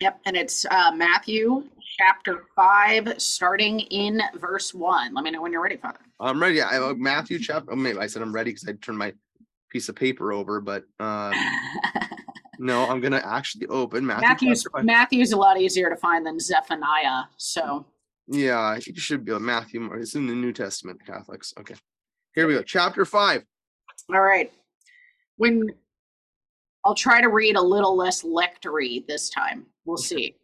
[0.00, 1.64] Yep, and it's uh, Matthew
[1.98, 5.14] chapter 5, starting in verse 1.
[5.14, 5.98] Let me know when you're ready, Father.
[6.20, 6.62] I'm ready.
[6.62, 7.72] I have Matthew chapter.
[7.72, 9.12] Oh, maybe I said I'm ready because I turned my
[9.70, 11.32] piece of paper over, but um,
[12.58, 14.48] no, I'm gonna actually open Matthew.
[14.48, 14.66] Matthew's.
[14.82, 17.24] Matthew's a lot easier to find than Zephaniah.
[17.36, 17.86] So
[18.26, 19.92] Yeah, I think it should be a Matthew.
[19.94, 21.52] It's in the New Testament, Catholics.
[21.58, 21.74] Okay,
[22.34, 22.62] here we go.
[22.62, 23.44] Chapter five.
[24.12, 24.52] all right.
[25.36, 25.68] When
[26.84, 29.66] I'll try to read a little less lectory this time.
[29.88, 30.36] We'll see.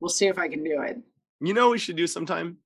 [0.00, 0.98] We'll see if I can do it.
[1.40, 2.56] You know, what we should do sometime.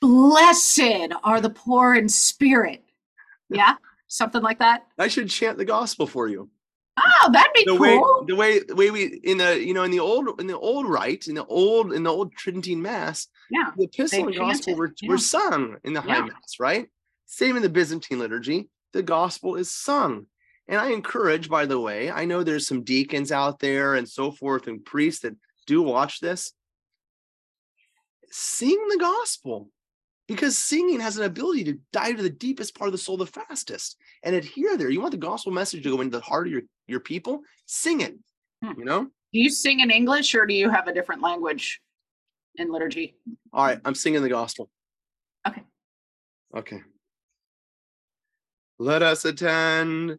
[0.00, 2.82] Blessed are the poor in spirit.
[3.50, 3.74] Yeah,
[4.06, 4.86] something like that.
[4.98, 6.48] I should chant the gospel for you.
[6.98, 7.80] Oh, that'd be the cool.
[7.80, 10.58] way the way the way we in the you know in the old in the
[10.58, 13.70] old rite in the old in the old Tridentine Mass yeah.
[13.76, 15.10] the epistle and gospel were, yeah.
[15.10, 16.22] were sung in the high Yeah.
[16.22, 16.88] mass right
[17.26, 20.26] same in the Byzantine liturgy the gospel is sung
[20.68, 24.30] and I encourage by the way I know there's some deacons out there and so
[24.30, 25.34] forth and priests that
[25.66, 26.52] do watch this
[28.30, 29.70] sing the gospel
[30.26, 33.26] because singing has an ability to dive to the deepest part of the soul the
[33.26, 36.52] fastest and adhere there you want the gospel message to go into the heart of
[36.52, 38.14] your your people sing it
[38.62, 38.78] Hmm.
[38.78, 41.80] you know Do you sing in English or do you have a different language
[42.56, 43.14] in liturgy?
[43.52, 44.68] All right, I'm singing the gospel.
[45.46, 45.62] Okay.
[46.56, 46.80] Okay.
[48.80, 50.18] Let us attend.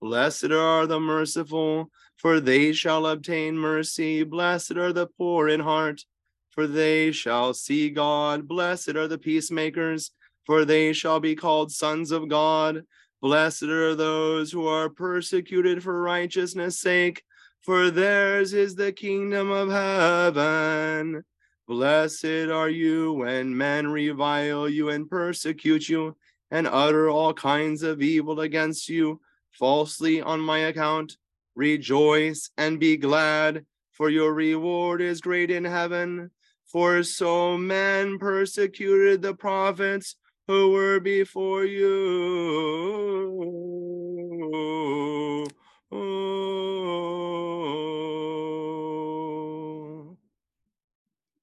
[0.00, 4.22] Blessed are the merciful, for they shall obtain mercy.
[4.22, 6.04] Blessed are the poor in heart,
[6.50, 8.48] for they shall see God.
[8.48, 10.12] Blessed are the peacemakers,
[10.46, 12.84] for they shall be called sons of God.
[13.20, 17.22] Blessed are those who are persecuted for righteousness' sake,
[17.60, 21.22] for theirs is the kingdom of heaven.
[21.68, 26.16] Blessed are you when men revile you and persecute you
[26.50, 29.20] and utter all kinds of evil against you
[29.52, 31.16] falsely on my account.
[31.54, 36.30] Rejoice and be glad, for your reward is great in heaven.
[36.66, 41.90] For so men persecuted the prophets who were before you.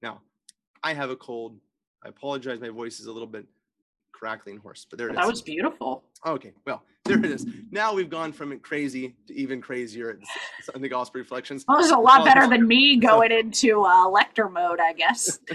[0.02, 0.22] Now,
[0.82, 1.58] I have a cold.
[2.02, 2.60] I apologize.
[2.60, 3.46] My voice is a little bit
[4.18, 5.16] crackly hoarse, but there it is.
[5.16, 6.04] That was beautiful.
[6.26, 7.46] Okay, well, there it is.
[7.70, 11.64] Now we've gone from crazy to even crazier at the- in the gospel reflections.
[11.66, 15.38] That was a lot better than me going into uh, lector mode, I guess.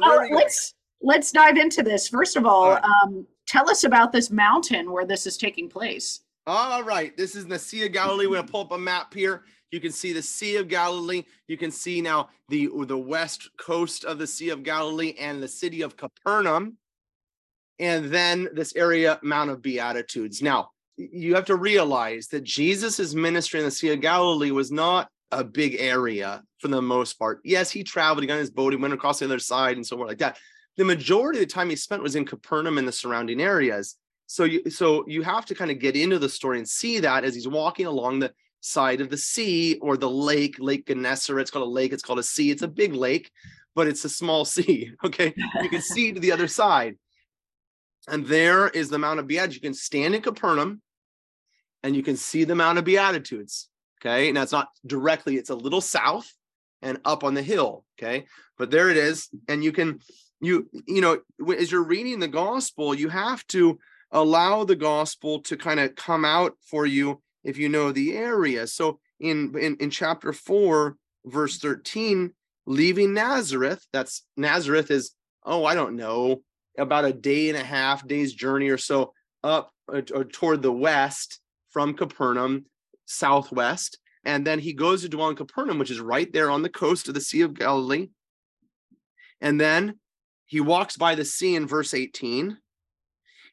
[0.00, 2.08] Well, let's let's dive into this.
[2.08, 2.84] First of all, All right.
[3.04, 6.20] um, tell us about this mountain where this is taking place.
[6.46, 8.26] All right, this is the Sea of Galilee.
[8.26, 9.44] We're gonna pull up a map here.
[9.72, 11.24] You can see the Sea of Galilee.
[11.48, 15.48] You can see now the the west coast of the Sea of Galilee and the
[15.48, 16.76] city of Capernaum,
[17.78, 20.42] and then this area, Mount of Beatitudes.
[20.42, 25.08] Now you have to realize that Jesus' ministry in the Sea of Galilee was not
[25.30, 27.40] a big area for the most part.
[27.42, 29.98] Yes, he traveled, he got his boat, he went across the other side, and so
[29.98, 30.36] on like that.
[30.76, 33.96] The majority of the time he spent was in Capernaum and the surrounding areas
[34.32, 37.22] so you so you have to kind of get into the story and see that
[37.22, 38.32] as he's walking along the
[38.62, 42.18] side of the sea or the lake lake gennesaret it's called a lake it's called
[42.18, 43.30] a sea it's a big lake
[43.74, 45.34] but it's a small sea okay?
[45.62, 46.96] You can see to the other side.
[48.08, 50.82] And there is the mount of beatitudes you can stand in capernaum
[51.84, 53.68] and you can see the mount of beatitudes
[54.00, 54.32] okay?
[54.32, 56.30] Now it's not directly it's a little south
[56.80, 58.26] and up on the hill okay?
[58.58, 60.00] But there it is and you can
[60.40, 61.20] you you know
[61.56, 63.78] as you're reading the gospel you have to
[64.10, 68.66] allow the gospel to kind of come out for you if you know the area.
[68.66, 72.32] So in, in in chapter 4 verse 13
[72.66, 75.14] leaving Nazareth that's Nazareth is
[75.44, 76.42] oh, I don't know,
[76.78, 79.12] about a day and a half, days journey or so
[79.42, 81.40] up uh, or toward the west
[81.70, 82.66] from Capernaum,
[83.06, 83.98] southwest.
[84.24, 87.08] And then he goes to dwell in Capernaum, which is right there on the coast
[87.08, 88.08] of the Sea of Galilee.
[89.40, 89.98] And then
[90.46, 92.56] he walks by the sea in verse 18.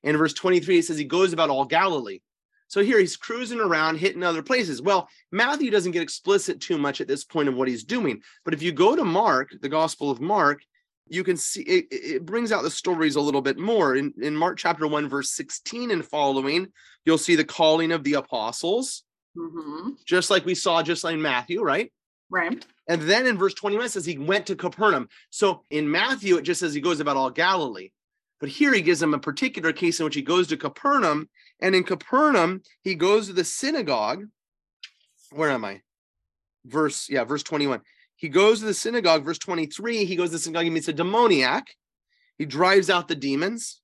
[0.04, 2.20] In verse 23, it says he goes about all Galilee.
[2.70, 4.82] So here he's cruising around, hitting other places.
[4.82, 8.22] Well, Matthew doesn't get explicit too much at this point of what he's doing.
[8.46, 10.62] But if you go to Mark, the Gospel of Mark,
[11.08, 13.96] you can see it, it brings out the stories a little bit more.
[13.96, 16.68] In, in Mark chapter 1, verse 16 and following,
[17.06, 19.04] you'll see the calling of the apostles,
[19.36, 21.92] hmm just like we saw just like in Matthew, right?
[22.30, 22.64] Right.
[22.88, 25.10] And then in verse 21 it says he went to Capernaum.
[25.32, 27.90] So in Matthew, it just says he goes about all Galilee.
[28.40, 31.30] But here he gives them a particular case in which he goes to Capernaum.
[31.62, 34.26] And in Capernaum, he goes to the synagogue.
[35.32, 35.82] Where am I?
[36.66, 37.82] Verse, yeah, verse 21.
[38.16, 40.06] He goes to the synagogue, verse 23.
[40.06, 41.68] He goes to the synagogue, he meets a demoniac.
[42.38, 43.82] He drives out the demons.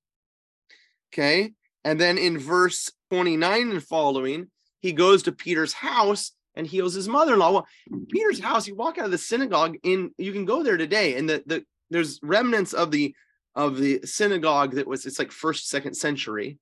[1.14, 1.54] Okay.
[1.84, 4.48] And then in verse 29 and following,
[4.80, 7.52] he goes to Peter's house and heals his mother-in-law.
[7.52, 7.68] Well,
[8.10, 11.30] Peter's house, you walk out of the synagogue in you can go there today, and
[11.30, 13.14] the, the there's remnants of the
[13.56, 16.58] of the synagogue that was it's like first, second century.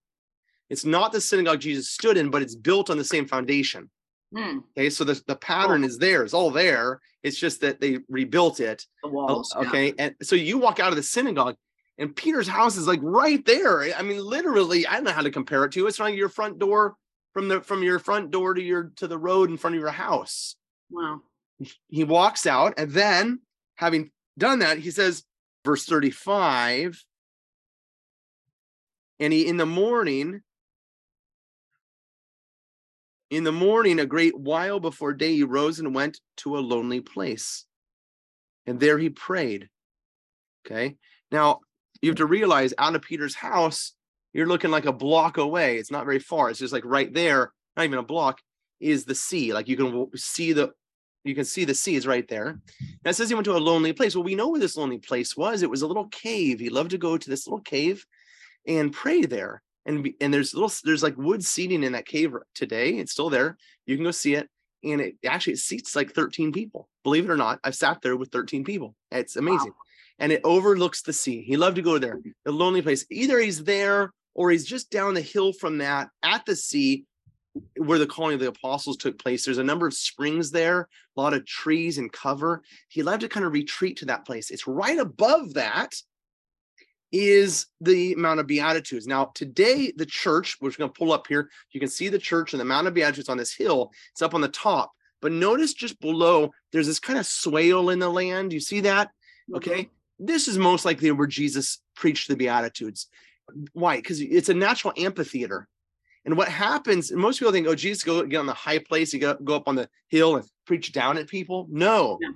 [0.73, 3.91] It's not the synagogue Jesus stood in, but it's built on the same foundation.
[4.35, 4.61] Hmm.
[4.75, 6.99] Okay, so the, the pattern is there, it's all there.
[7.21, 8.83] It's just that they rebuilt it.
[9.03, 9.53] The walls.
[9.55, 9.67] yeah.
[9.67, 11.57] Okay, and so you walk out of the synagogue,
[11.99, 13.83] and Peter's house is like right there.
[13.95, 15.85] I mean, literally, I don't know how to compare it to.
[15.85, 16.95] It's like your front door
[17.33, 19.91] from the from your front door to your to the road in front of your
[19.91, 20.55] house.
[20.89, 21.21] Wow.
[21.87, 23.41] He walks out, and then
[23.75, 24.09] having
[24.39, 25.23] done that, he says,
[25.63, 27.05] verse 35,
[29.19, 30.41] and he in the morning,
[33.33, 37.01] in the morning, a great while before day, he rose and went to a lonely
[37.01, 37.65] place.
[38.67, 39.69] And there he prayed.
[40.65, 40.97] Okay.
[41.31, 41.61] Now
[42.01, 43.93] you have to realize out of Peter's house,
[44.33, 45.77] you're looking like a block away.
[45.77, 46.49] It's not very far.
[46.49, 48.39] It's just like right there, not even a block,
[48.79, 49.51] is the sea.
[49.51, 50.71] Like you can see the
[51.23, 52.49] you can see the sea is right there.
[52.49, 52.61] And
[53.05, 54.15] it says he went to a lonely place.
[54.15, 55.63] Well, we know where this lonely place was.
[55.63, 56.59] It was a little cave.
[56.59, 58.05] He loved to go to this little cave
[58.67, 59.63] and pray there.
[59.85, 62.91] And and there's little there's like wood seating in that cave today.
[62.91, 63.57] It's still there.
[63.85, 64.49] You can go see it.
[64.83, 66.89] And it actually it seats like 13 people.
[67.03, 68.95] Believe it or not, I've sat there with 13 people.
[69.11, 69.71] It's amazing.
[70.19, 71.41] And it overlooks the sea.
[71.41, 72.19] He loved to go there.
[72.45, 73.05] The lonely place.
[73.09, 77.05] Either he's there or he's just down the hill from that at the sea
[77.77, 79.45] where the calling of the apostles took place.
[79.45, 82.63] There's a number of springs there, a lot of trees and cover.
[82.89, 84.49] He loved to kind of retreat to that place.
[84.49, 85.93] It's right above that
[87.13, 89.05] is the Mount of Beatitudes.
[89.07, 91.49] Now, today, the church, we're going to pull up here.
[91.71, 93.91] You can see the church and the Mount of Beatitudes on this hill.
[94.11, 94.91] It's up on the top.
[95.21, 98.51] But notice just below, there's this kind of swale in the land.
[98.51, 99.07] You see that?
[99.07, 99.55] Mm-hmm.
[99.55, 99.89] Okay.
[100.19, 103.07] This is most likely where Jesus preached the Beatitudes.
[103.73, 103.97] Why?
[103.97, 105.67] Because it's a natural amphitheater.
[106.25, 109.11] And what happens, and most people think, oh, Jesus go get on the high place,
[109.11, 111.67] he go, go up on the hill and preach down at people.
[111.69, 112.17] No.
[112.21, 112.33] No.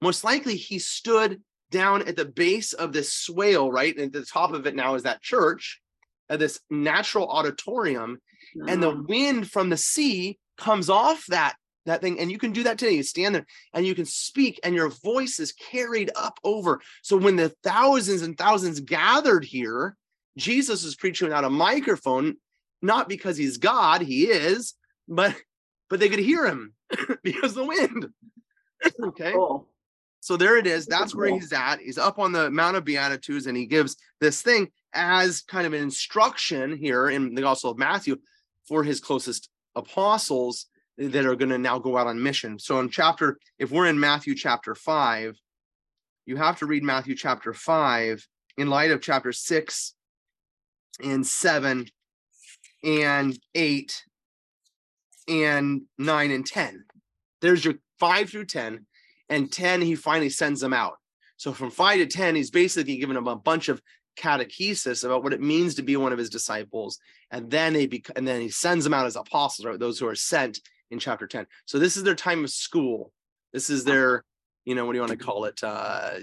[0.00, 3.94] Most likely he stood down at the base of this swale, right?
[3.96, 5.80] And at the top of it now is that church,
[6.28, 8.20] at this natural auditorium,
[8.66, 11.56] and the Ah, wind from the sea comes off that
[11.86, 12.18] that thing.
[12.20, 12.92] And you can do that today.
[12.92, 16.80] You stand there and you can speak and your voice is carried up over.
[17.02, 19.96] So when the thousands and thousands gathered here
[20.36, 22.36] jesus is preaching without a microphone
[22.80, 24.74] not because he's god he is
[25.08, 25.34] but
[25.88, 26.74] but they could hear him
[27.22, 28.08] because the wind.
[29.02, 29.32] Okay?
[29.32, 29.66] Cool.
[30.20, 30.86] So there it is.
[30.86, 31.80] That's where he's at.
[31.80, 35.72] He's up on the Mount of Beatitudes and he gives this thing as kind of
[35.72, 38.16] an instruction here in the Gospel of Matthew
[38.66, 40.66] for his closest apostles
[40.96, 42.58] that are going to now go out on mission.
[42.58, 45.36] So in chapter, if we're in Matthew chapter five,
[46.26, 49.94] you have to read Matthew chapter five in light of chapter six
[51.02, 51.86] and seven
[52.82, 54.02] and eight
[55.28, 56.84] and nine and 10.
[57.40, 58.86] There's your five through 10
[59.28, 60.98] and 10 he finally sends them out.
[61.36, 63.80] So from 5 to 10 he's basically given them a bunch of
[64.18, 66.98] catechesis about what it means to be one of his disciples.
[67.30, 70.08] And then they bec- and then he sends them out as apostles right those who
[70.08, 70.60] are sent
[70.90, 73.12] in chapter 10 so this is their time of school.
[73.52, 74.24] This is their
[74.64, 76.14] you know what do you want to call it uh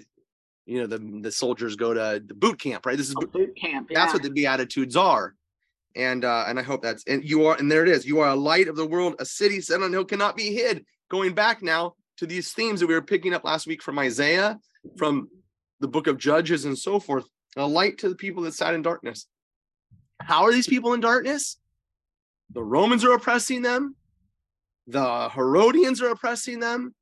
[0.65, 2.97] you know the the soldiers go to the boot camp right?
[2.97, 3.87] This is Oh, boot camp.
[3.89, 3.99] Yeah.
[3.99, 5.35] that's what the beatitudes are.
[5.95, 8.05] And uh and i hope that's and you are and there it is.
[8.05, 9.15] You are a light of the world.
[9.19, 10.85] A city set on a hill cannot be hid.
[11.09, 14.59] Going back now to these themes that we were picking up last week from isaiah
[14.97, 15.29] from
[15.79, 17.25] the book of judges and so forth
[17.57, 19.27] a light to the people that sat in darkness.
[20.21, 21.57] How are these people in darkness?
[22.51, 23.95] The romans are oppressing them.
[24.87, 26.93] The herodians are oppressing them.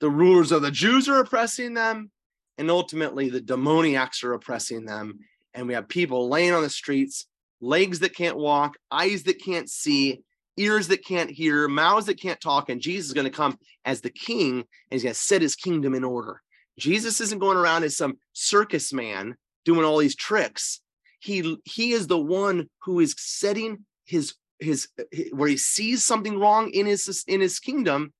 [0.00, 2.10] The rulers of the jews are oppressing them.
[2.56, 5.20] And ultimately the demoniacs are oppressing them.
[5.54, 7.26] And we have people laying on the streets
[7.60, 10.22] legs that can't walk eyes that can't see
[10.58, 14.00] ears that can't hear mouths that can't talk and jesus is going to come as
[14.00, 16.42] the king and he's going to set his kingdom in order
[16.78, 19.34] jesus isn't going around as some circus man
[19.64, 20.80] doing all these tricks
[21.20, 24.88] he he is the one who is setting his his
[25.32, 28.12] where he sees something wrong in his in his kingdom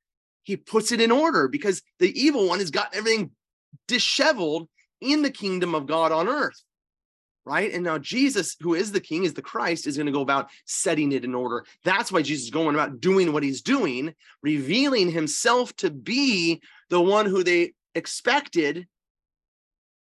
[0.49, 3.31] he puts it in order because the evil one has got everything
[3.87, 4.69] disheveled
[5.01, 6.63] in the kingdom of God on earth.
[7.49, 7.73] Right.
[7.73, 10.51] And now Jesus, who is the king, is the Christ, is going to go about
[10.67, 11.65] setting it in order.
[11.83, 17.01] That's why Jesus is going about doing what he's doing, revealing himself to be the
[17.01, 18.87] one who they expected.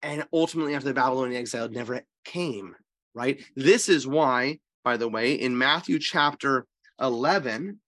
[0.04, 2.76] And ultimately, after the Babylonian exile never came.
[3.16, 3.42] Right.
[3.56, 6.68] This is why, by the way, in Matthew chapter
[7.00, 7.80] 11,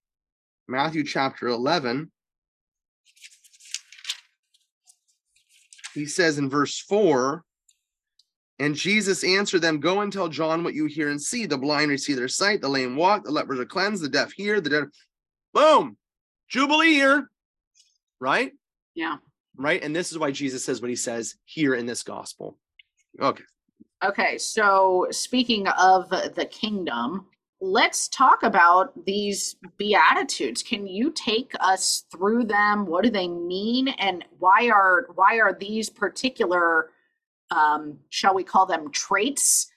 [0.68, 2.12] Matthew chapter 11,
[5.93, 7.43] he says in verse 4
[8.64, 11.45] and Jesus answered them, Go and tell John what you hear and see.
[11.45, 14.61] The blind receive their sight, the lame walk, the lepers are cleansed, the deaf hear,
[14.61, 14.84] the dead.
[15.53, 15.97] Boom!
[16.47, 17.30] Jubilee here.
[18.22, 18.53] Right?
[18.95, 19.18] Yeah.
[19.57, 19.84] Right.
[19.84, 22.57] And this is why Jesus says what he says here in this gospel.
[23.20, 23.43] Okay.
[24.01, 24.38] Okay.
[24.38, 27.26] So, speaking of the kingdom,
[27.59, 33.88] let's talk about these beatitudes can you take us through them what do they mean
[33.99, 36.89] and why are why are these particular
[37.52, 39.70] um shall we call them traits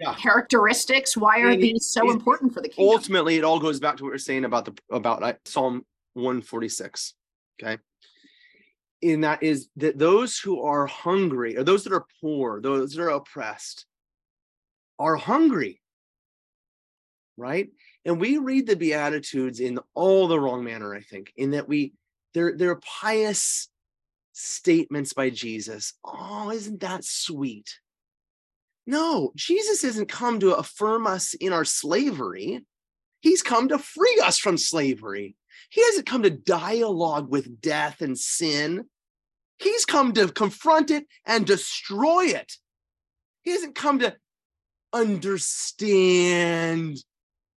[0.00, 0.14] Yeah.
[0.14, 3.96] characteristics why are It- these so important for the kingdom Ultimately, it all goes back
[3.98, 5.84] to what we're saying about the about Psalm
[6.14, 7.14] 146.
[7.62, 7.78] Okay.
[9.02, 13.02] And that is that those who are hungry, or those that are poor, those that
[13.02, 13.86] are oppressed,
[14.98, 15.80] are hungry.
[17.36, 17.70] Right.
[18.04, 21.94] And we read the Beatitudes in all the wrong manner, I think, in that we
[22.34, 23.68] they're they're pious
[24.32, 25.94] statements by Jesus.
[26.04, 27.78] Oh, isn't that sweet?
[28.86, 32.64] No, Jesus isn't come to affirm us in our slavery.
[33.20, 35.36] He's come to free us from slavery.
[35.70, 38.86] He hasn't come to dialogue with death and sin.
[39.58, 42.54] He's come to confront it and destroy it.
[43.42, 44.16] He hasn't come to
[44.92, 46.98] understand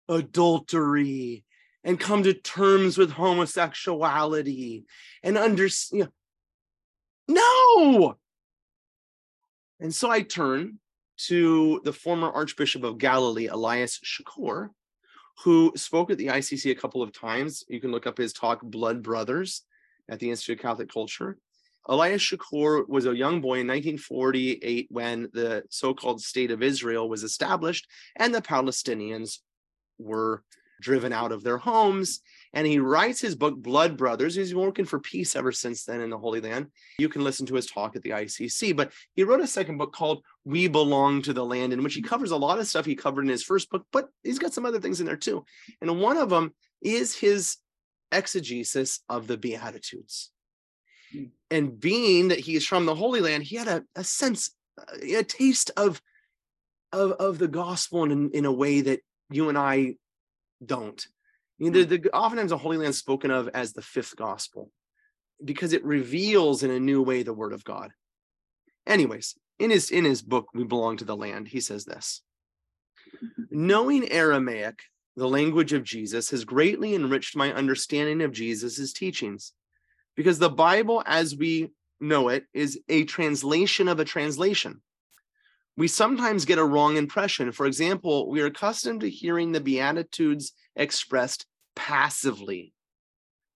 [0.09, 1.45] adultery
[1.83, 4.85] and come to terms with homosexuality
[5.21, 6.09] and understand.
[7.27, 8.17] No.
[9.79, 10.79] And so I turn
[11.27, 14.69] to the former Archbishop of Galilee, Elias Chacour,
[15.43, 17.63] who spoke at the ICC a couple of times.
[17.67, 19.63] You can look up his talk, Blood Brothers,
[20.09, 21.37] at the Institute of Catholic Culture.
[21.85, 27.09] Elias Chacour was a young boy in 1948 when the so called State of Israel
[27.09, 29.39] was established and the Palestinians
[29.97, 30.43] were
[30.83, 32.19] driven out of their homes.
[32.53, 34.35] And he writes his book, Blood Brothers.
[34.35, 36.67] He's been working for peace ever since then in the Holy Land.
[36.99, 38.75] You can listen to his talk at the ICC.
[38.75, 42.03] But he wrote a second book called We Belong to the Land, in which he
[42.03, 44.65] covers a lot of stuff he covered in his first book, but he's got some
[44.65, 45.45] other things in there too.
[45.81, 47.57] And one of them is his
[48.11, 50.31] exegesis of the Beatitudes.
[51.11, 51.23] Hmm.
[51.49, 54.51] And being that he is from the Holy Land, he had a, a sense,
[55.01, 56.01] a taste of,
[56.91, 58.99] of, of the gospel in, in a way that
[59.31, 59.95] you and I
[60.65, 61.05] don't.
[61.57, 61.89] You know, hmm.
[61.89, 64.71] the, the, oftentimes the Holy Land spoken of as the fifth gospel
[65.43, 67.91] because it reveals in a new way the word of God.
[68.85, 72.21] Anyways, in his in his book, We Belong to the Land, he says this.
[73.49, 74.79] Knowing Aramaic,
[75.15, 79.53] the language of Jesus, has greatly enriched my understanding of Jesus' teachings.
[80.15, 84.81] Because the Bible, as we know it, is a translation of a translation.
[85.75, 87.51] We sometimes get a wrong impression.
[87.51, 91.45] For example, we are accustomed to hearing the Beatitudes expressed
[91.75, 92.73] passively.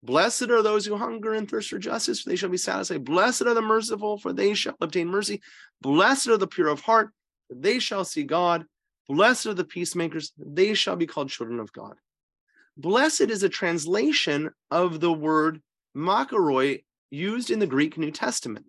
[0.04, 3.04] Blessed are those who hunger and thirst for justice, for they shall be satisfied.
[3.04, 5.42] Blessed are the merciful, for they shall obtain mercy.
[5.82, 7.10] Blessed are the pure of heart,
[7.48, 8.66] for they shall see God.
[9.10, 11.96] Blessed are the peacemakers, they shall be called children of God.
[12.76, 15.62] Blessed is a translation of the word
[15.96, 18.66] makarioi used in the Greek New Testament.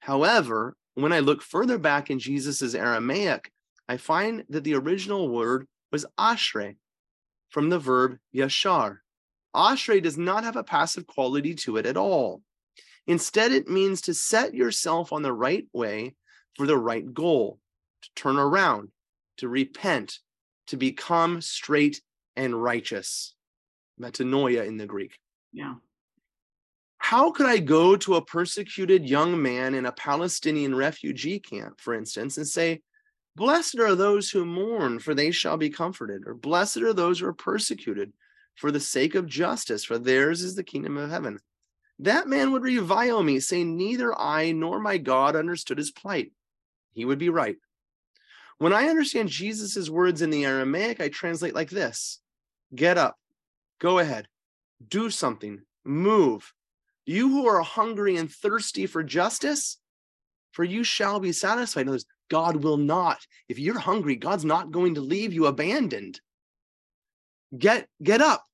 [0.00, 3.50] However, when I look further back in Jesus's Aramaic,
[3.88, 6.76] I find that the original word was ashre,
[7.50, 8.98] from the verb yashar.
[9.54, 12.42] Ashre does not have a passive quality to it at all.
[13.06, 16.14] Instead, it means to set yourself on the right way
[16.56, 17.58] for the right goal,
[18.02, 18.90] to turn around,
[19.38, 20.20] to repent,
[20.68, 22.00] to become straight
[22.36, 23.34] and righteous.
[24.00, 25.18] Metanoia in the Greek.
[25.52, 25.74] yeah
[27.00, 31.94] How could I go to a persecuted young man in a Palestinian refugee camp, for
[31.94, 32.82] instance, and say,
[33.36, 37.26] Blessed are those who mourn, for they shall be comforted, or blessed are those who
[37.26, 38.12] are persecuted
[38.54, 41.38] for the sake of justice, for theirs is the kingdom of heaven.
[41.98, 46.32] that man would revile me, saying, Neither I nor my God understood his plight.
[46.92, 47.56] He would be right.
[48.58, 52.20] When I understand Jesus' words in the Aramaic, I translate like this
[52.74, 53.18] Get up,
[53.78, 54.28] go ahead,
[54.86, 56.52] do something, move.
[57.10, 59.78] You who are hungry and thirsty for justice,
[60.52, 61.80] for you shall be satisfied.
[61.80, 63.18] In other words, God will not.
[63.48, 66.20] If you're hungry, God's not going to leave you abandoned.
[67.58, 68.46] Get get up.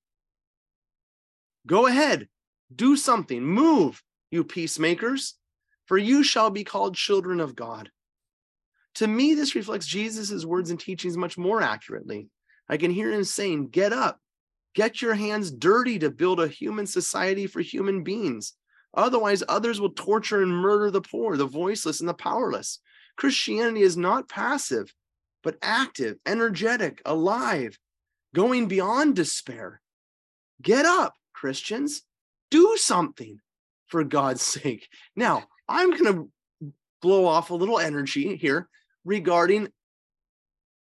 [1.66, 2.28] Go ahead.
[2.74, 3.42] Do something.
[3.42, 5.34] Move, you peacemakers,
[5.84, 7.90] for you shall be called children of God.
[8.94, 12.30] To me, this reflects Jesus' words and teachings much more accurately.
[12.70, 14.18] I can hear him saying, Get up,
[14.76, 18.52] get your hands dirty to build a human society for human beings.
[18.94, 22.78] Otherwise, others will torture and murder the poor, the voiceless, and the powerless.
[23.16, 24.94] Christianity is not passive,
[25.42, 27.78] but active, energetic, alive,
[28.34, 29.80] going beyond despair.
[30.60, 32.02] Get up, Christians.
[32.50, 33.40] Do something
[33.86, 34.88] for God's sake.
[35.16, 36.30] Now, I'm going to
[37.00, 38.68] blow off a little energy here
[39.06, 39.68] regarding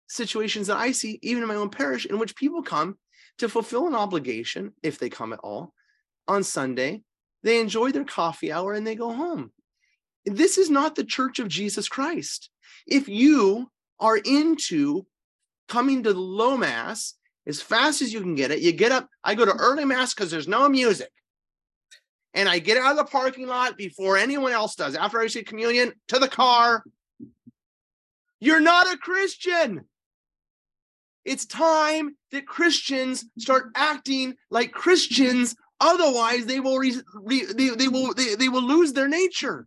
[0.10, 2.98] situations that I see, even in my own parish, in which people come
[3.40, 5.74] to fulfill an obligation, if they come at all,
[6.28, 7.04] on Sunday.
[7.44, 9.52] They enjoy their coffee hour and they go home.
[10.26, 12.50] This is not the church of Jesus Christ.
[12.88, 13.70] If you
[14.00, 15.06] are into
[15.68, 17.14] coming to the low mass
[17.48, 19.08] as fast as you can get it, you get up.
[19.24, 21.12] I go to early mass because there's no music.
[22.34, 24.96] And I get out of the parking lot before anyone else does.
[24.96, 26.84] After I receive communion, to the car.
[28.40, 29.86] You're not a Christian.
[31.26, 35.56] It's time that Christians start acting like Christians.
[35.82, 39.66] Otherwise, they will re, re, they, they will they, they will lose their nature.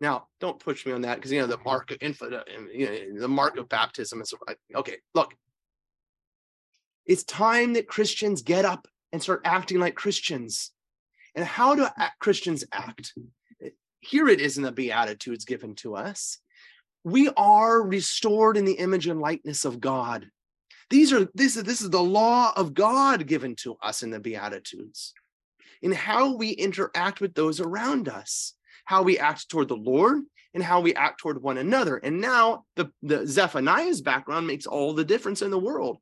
[0.00, 2.34] Now, don't push me on that because you know the mark of infant,
[2.72, 4.32] you know, the mark of baptism is
[4.74, 4.96] okay.
[5.14, 5.34] Look,
[7.04, 10.72] it's time that Christians get up and start acting like Christians.
[11.34, 13.12] And how do uh, Christians act?
[14.00, 16.38] Here it is in the Beatitudes given to us.
[17.04, 20.30] We are restored in the image and likeness of God.
[20.90, 24.20] These are this is this is the law of God given to us in the
[24.20, 25.14] Beatitudes.
[25.82, 28.54] In how we interact with those around us
[28.90, 30.22] how we act toward the Lord
[30.52, 31.98] and how we act toward one another.
[31.98, 35.98] And now the, the Zephaniah's background makes all the difference in the world.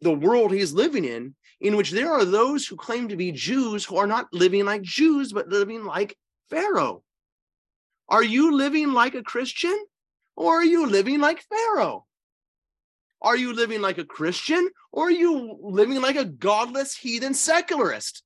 [0.00, 3.84] The world he's living in, in which there are those who claim to be Jews
[3.84, 6.16] who are not living like Jews, but living like
[6.48, 7.02] Pharaoh.
[8.08, 9.78] Are you living like a Christian
[10.34, 12.06] or are you living like Pharaoh?
[13.22, 18.22] Are you living like a Christian or are you living like a godless heathen secularist?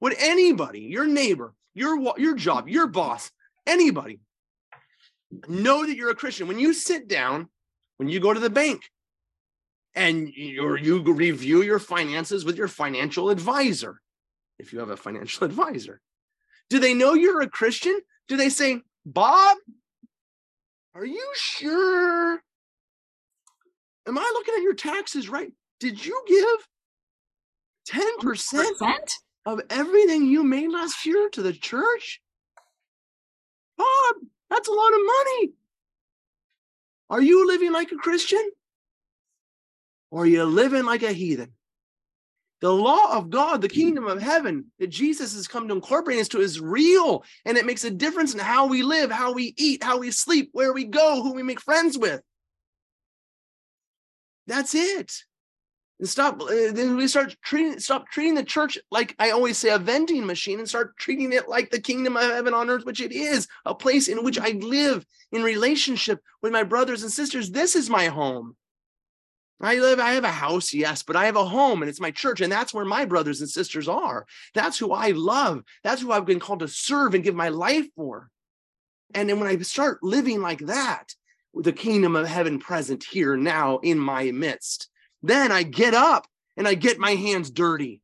[0.00, 3.30] Would anybody, your neighbor, your your job, your boss,
[3.66, 4.20] anybody,
[5.48, 6.48] know that you're a Christian.
[6.48, 7.48] When you sit down,
[7.96, 8.82] when you go to the bank,
[9.94, 14.00] and you you review your finances with your financial advisor,
[14.58, 16.00] if you have a financial advisor,
[16.68, 17.98] do they know you're a Christian?
[18.28, 19.56] Do they say, Bob,
[20.94, 22.42] are you sure?
[24.06, 25.52] Am I looking at your taxes right?
[25.80, 26.68] Did you give
[27.96, 28.06] 10%?
[28.24, 28.96] 10%?
[29.44, 32.20] of everything you made last year to the church?
[33.76, 34.14] Bob,
[34.50, 35.52] that's a lot of money.
[37.10, 38.50] Are you living like a Christian?
[40.10, 41.52] Or are you living like a heathen?
[42.60, 46.40] The law of God, the kingdom of heaven that Jesus has come to incorporate into
[46.40, 49.98] is real and it makes a difference in how we live, how we eat, how
[49.98, 52.20] we sleep, where we go, who we make friends with.
[54.46, 55.12] That's it.
[56.02, 59.68] And stop uh, then we start treating stop treating the church like i always say
[59.68, 63.00] a vending machine and start treating it like the kingdom of heaven on earth which
[63.00, 67.52] it is a place in which i live in relationship with my brothers and sisters.
[67.52, 68.56] This is my home.
[69.60, 72.10] I live i have a house yes but i have a home and it's my
[72.10, 74.26] church and that's where my brothers and sisters are.
[74.54, 75.62] That's who i love.
[75.84, 78.28] That's who i've been called to serve and give my life for.
[79.14, 81.14] And then when i start living like that
[81.54, 84.88] the kingdom of heaven present here now in my midst
[85.22, 86.26] then I get up
[86.56, 88.02] and I get my hands dirty.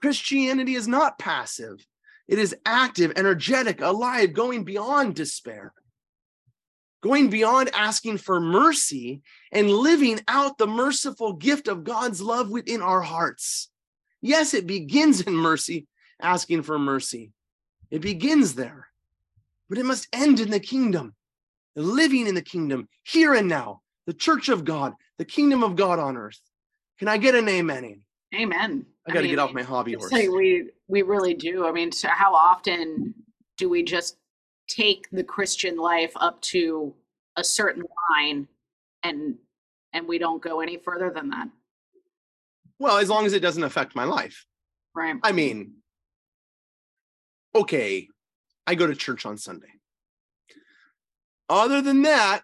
[0.00, 1.84] Christianity is not passive,
[2.26, 5.72] it is active, energetic, alive, going beyond despair,
[7.02, 12.80] going beyond asking for mercy and living out the merciful gift of God's love within
[12.80, 13.70] our hearts.
[14.20, 15.86] Yes, it begins in mercy,
[16.20, 17.32] asking for mercy.
[17.90, 18.88] It begins there,
[19.68, 21.14] but it must end in the kingdom,
[21.82, 25.98] living in the kingdom here and now, the church of God, the kingdom of God
[25.98, 26.40] on earth.
[26.98, 28.02] Can I get an amen?
[28.34, 28.86] Amen.
[29.06, 30.12] I got to get off my hobby horse.
[30.12, 31.66] we we really do.
[31.66, 33.14] I mean, so how often
[33.56, 34.18] do we just
[34.68, 36.94] take the Christian life up to
[37.36, 38.48] a certain line
[39.02, 39.36] and
[39.92, 41.48] and we don't go any further than that?
[42.78, 44.44] Well, as long as it doesn't affect my life.
[44.94, 45.16] Right.
[45.22, 45.74] I mean,
[47.54, 48.08] okay,
[48.66, 49.77] I go to church on Sunday.
[51.48, 52.42] Other than that,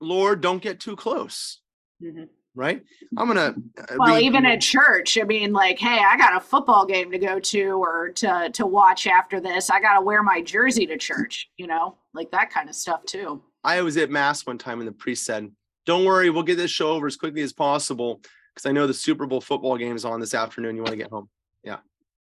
[0.00, 1.60] Lord, don't get too close,
[2.02, 2.28] Mhm.
[2.54, 2.84] right?
[3.16, 3.54] I'm gonna.
[3.78, 7.10] uh, Well, read- even at church, I mean, like, hey, I got a football game
[7.10, 9.70] to go to or to to watch after this.
[9.70, 13.04] I got to wear my jersey to church, you know, like that kind of stuff
[13.06, 13.42] too.
[13.64, 15.50] I was at mass one time and the priest said,
[15.86, 18.20] "Don't worry, we'll get this show over as quickly as possible
[18.54, 20.76] because I know the Super Bowl football game is on this afternoon.
[20.76, 21.28] You want to get home."
[21.64, 21.78] Yeah."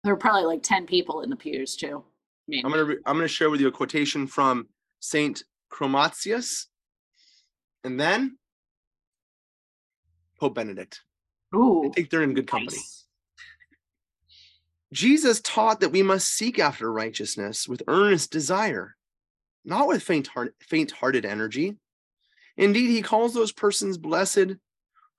[0.05, 2.05] There were probably like ten people in the pews too.
[2.63, 4.69] I'm gonna re- I'm gonna share with you a quotation from
[5.01, 6.65] Saint Chromatius,
[7.83, 8.37] and then
[10.39, 11.01] Pope Benedict.
[11.53, 12.77] I think they're in good company.
[12.77, 13.05] nice.
[14.91, 18.95] Jesus taught that we must seek after righteousness with earnest desire,
[19.63, 21.77] not with faint heart, faint-hearted energy.
[22.57, 24.55] Indeed, he calls those persons blessed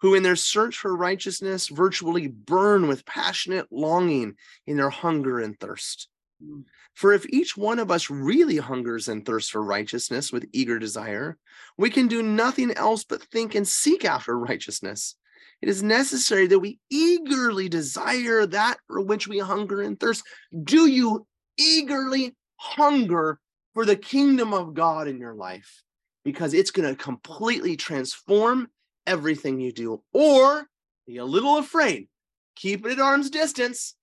[0.01, 4.35] who, in their search for righteousness, virtually burn with passionate longing
[4.67, 6.10] in their hunger and thirst.
[6.45, 6.65] Mm.
[6.95, 11.39] For if each one of us really hungers and thirsts for righteousness with eager desire,
[11.77, 15.17] we can do nothing else but think and seek after righteousness.
[15.63, 20.25] It is necessary that we eagerly desire that for which we hunger and thirst.
[20.65, 21.27] Do you
[21.59, 23.39] eagerly hunger
[23.75, 25.83] for the kingdom of God in your life?
[26.25, 28.69] Because it's going to completely transform
[29.07, 30.03] everything you do.
[30.13, 30.67] Or
[31.07, 32.09] be a little afraid,
[32.57, 33.95] keep it at arm's distance,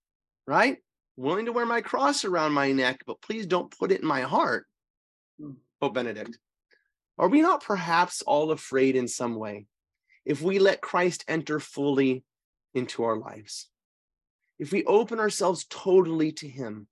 [0.46, 0.78] right?
[1.18, 4.22] Willing to wear my cross around my neck, but please don't put it in my
[4.22, 4.68] heart.
[5.42, 5.54] Hmm.
[5.82, 6.38] Pope Benedict.
[7.18, 9.66] Are we not perhaps all afraid in some way
[10.26, 12.24] if we let Christ enter fully
[12.76, 13.70] into our lives?
[14.60, 16.88] If we open ourselves totally to him,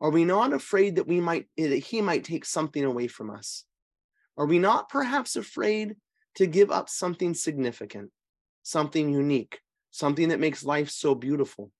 [0.00, 3.64] are we not afraid that we might that he might take something away from us?
[4.36, 5.96] Are we not perhaps afraid
[6.36, 8.10] to give up something significant,
[8.62, 9.60] something unique,
[9.90, 11.70] something that makes life so beautiful?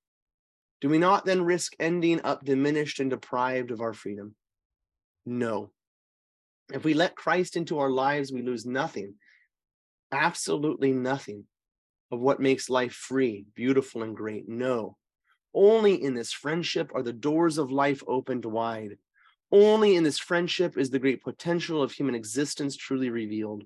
[0.81, 4.35] Do we not then risk ending up diminished and deprived of our freedom?
[5.26, 5.70] No.
[6.72, 9.14] If we let Christ into our lives, we lose nothing,
[10.12, 11.45] absolutely nothing
[12.11, 14.49] of what makes life free, beautiful, and great.
[14.49, 14.97] No.
[15.53, 18.97] Only in this friendship are the doors of life opened wide.
[19.53, 23.64] Only in this friendship is the great potential of human existence truly revealed.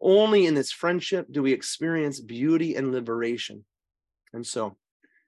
[0.00, 3.64] Only in this friendship do we experience beauty and liberation.
[4.32, 4.76] And so,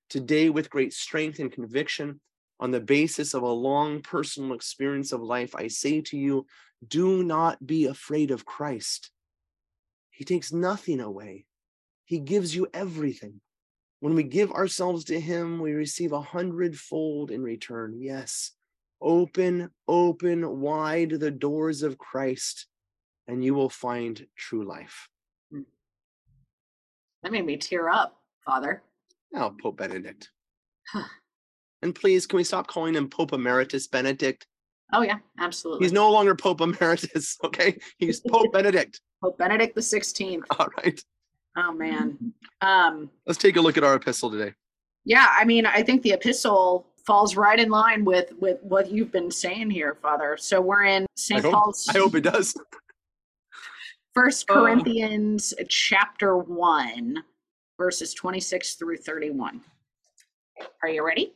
[0.08, 2.20] today, with great strength and conviction,
[2.58, 6.46] on the basis of a long personal experience of life, I say to you,
[6.86, 9.10] do not be afraid of Christ.
[10.10, 11.46] He takes nothing away,
[12.04, 13.40] He gives you everything.
[14.00, 17.96] When we give ourselves to Him, we receive a hundredfold in return.
[17.98, 18.52] Yes,
[19.00, 22.66] open, open wide the doors of Christ,
[23.26, 25.08] and you will find true life.
[25.50, 25.62] Hmm.
[27.22, 28.82] That made me tear up, Father.
[29.36, 30.30] Now, Pope Benedict.
[31.82, 34.46] and please, can we stop calling him Pope Emeritus Benedict?
[34.92, 35.84] Oh yeah, absolutely.
[35.84, 37.78] He's no longer Pope Emeritus, okay?
[37.98, 39.00] He's Pope Benedict.
[39.22, 40.44] Pope Benedict the Sixteenth.
[40.58, 40.98] All right.
[41.58, 42.32] Oh man.
[42.62, 44.54] Um, Let's take a look at our epistle today.
[45.04, 49.12] yeah, I mean, I think the epistle falls right in line with with what you've
[49.12, 50.36] been saying here, Father.
[50.38, 51.42] So we're in St.
[51.44, 52.54] Paul's I hope it does.
[54.14, 54.54] First Uh.
[54.54, 57.22] Corinthians chapter one,
[57.76, 59.60] verses twenty-six through thirty-one.
[60.82, 61.34] Are you ready?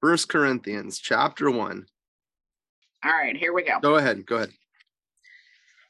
[0.00, 1.86] First Corinthians chapter one.
[3.04, 3.80] All right, here we go.
[3.80, 4.26] Go ahead.
[4.26, 4.50] Go ahead.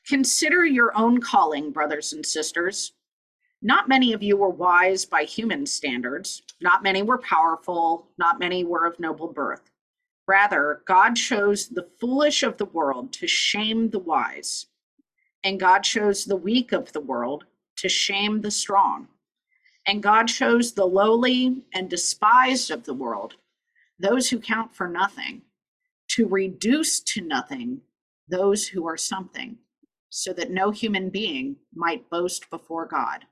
[0.07, 2.93] Consider your own calling, brothers and sisters.
[3.61, 6.43] Not many of you were wise by human standards.
[6.61, 8.09] Not many were powerful.
[8.19, 9.71] Not many were of noble birth.
[10.27, 14.67] Rather, God chose the foolish of the world to shame the wise.
[15.45, 17.45] And God chose the weak of the world
[17.77, 19.09] to shame the strong.
[19.87, 23.35] And God chose the lowly and despised of the world,
[23.99, 25.43] those who count for nothing,
[26.11, 27.81] to reduce to nothing
[28.29, 29.59] those who are something
[30.11, 33.25] so that no human being might boast before God.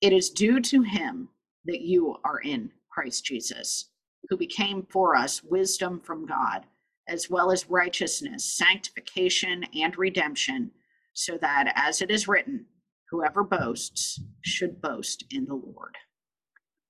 [0.00, 1.28] It is due to him
[1.64, 3.90] that you are in Christ Jesus,
[4.28, 6.66] who became for us wisdom from God,
[7.08, 10.72] as well as righteousness, sanctification, and redemption,
[11.12, 12.66] so that, as it is written,
[13.10, 15.96] whoever boasts should boast in the Lord.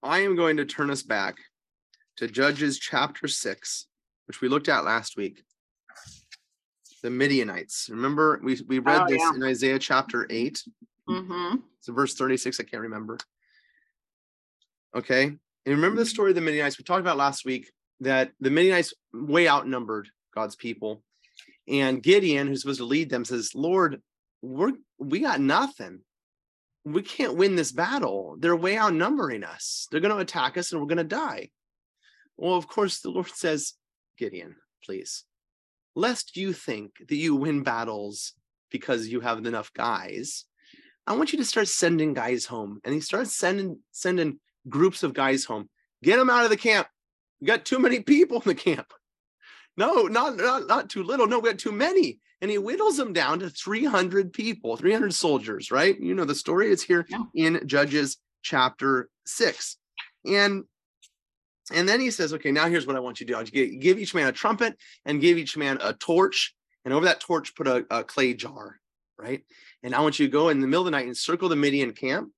[0.03, 1.37] I am going to turn us back
[2.17, 3.87] to Judges chapter six,
[4.27, 5.43] which we looked at last week.
[7.03, 7.89] The Midianites.
[7.91, 9.33] Remember, we, we read Oh, this yeah.
[9.35, 10.63] in Isaiah chapter 8.
[11.09, 11.57] Mm-hmm.
[11.81, 13.17] So verse 36, I can't remember.
[14.95, 15.25] Okay.
[15.25, 18.93] And remember the story of the Midianites we talked about last week that the Midianites
[19.15, 21.03] way outnumbered God's people.
[21.69, 24.03] And Gideon, who's supposed to lead them, says, Lord,
[24.43, 26.01] we're we got nothing.
[26.85, 28.37] We can't win this battle.
[28.39, 29.87] They're way outnumbering us.
[29.91, 31.51] They're going to attack us and we're going to die.
[32.37, 33.75] Well, of course, the Lord says,
[34.17, 35.25] Gideon, please.
[35.95, 38.33] Lest you think that you win battles
[38.71, 40.47] because you have enough guys,
[41.07, 42.81] I want you to start sending guys home.
[42.85, 45.69] And he starts sending sending groups of guys home.
[46.03, 46.87] Get them out of the camp.
[47.41, 48.93] We got too many people in the camp.
[49.77, 51.27] No, not not not too little.
[51.27, 52.21] No, we got too many.
[52.43, 55.99] And he whittles them down to 300 people, 300 soldiers, right?
[56.01, 56.71] You know the story.
[56.73, 57.25] It's here Yeah.
[57.35, 59.77] in Judges chapter 6.
[60.27, 60.65] And
[61.73, 63.37] and then he says, okay, now here's what I want you to do.
[63.37, 66.53] I want you to give each man a trumpet and give each man a torch.
[66.85, 68.81] And over that torch, put a, a clay jar,
[69.19, 69.43] right?
[69.85, 71.55] And I want you to go in the middle of the night and circle the
[71.55, 72.31] Midian camp.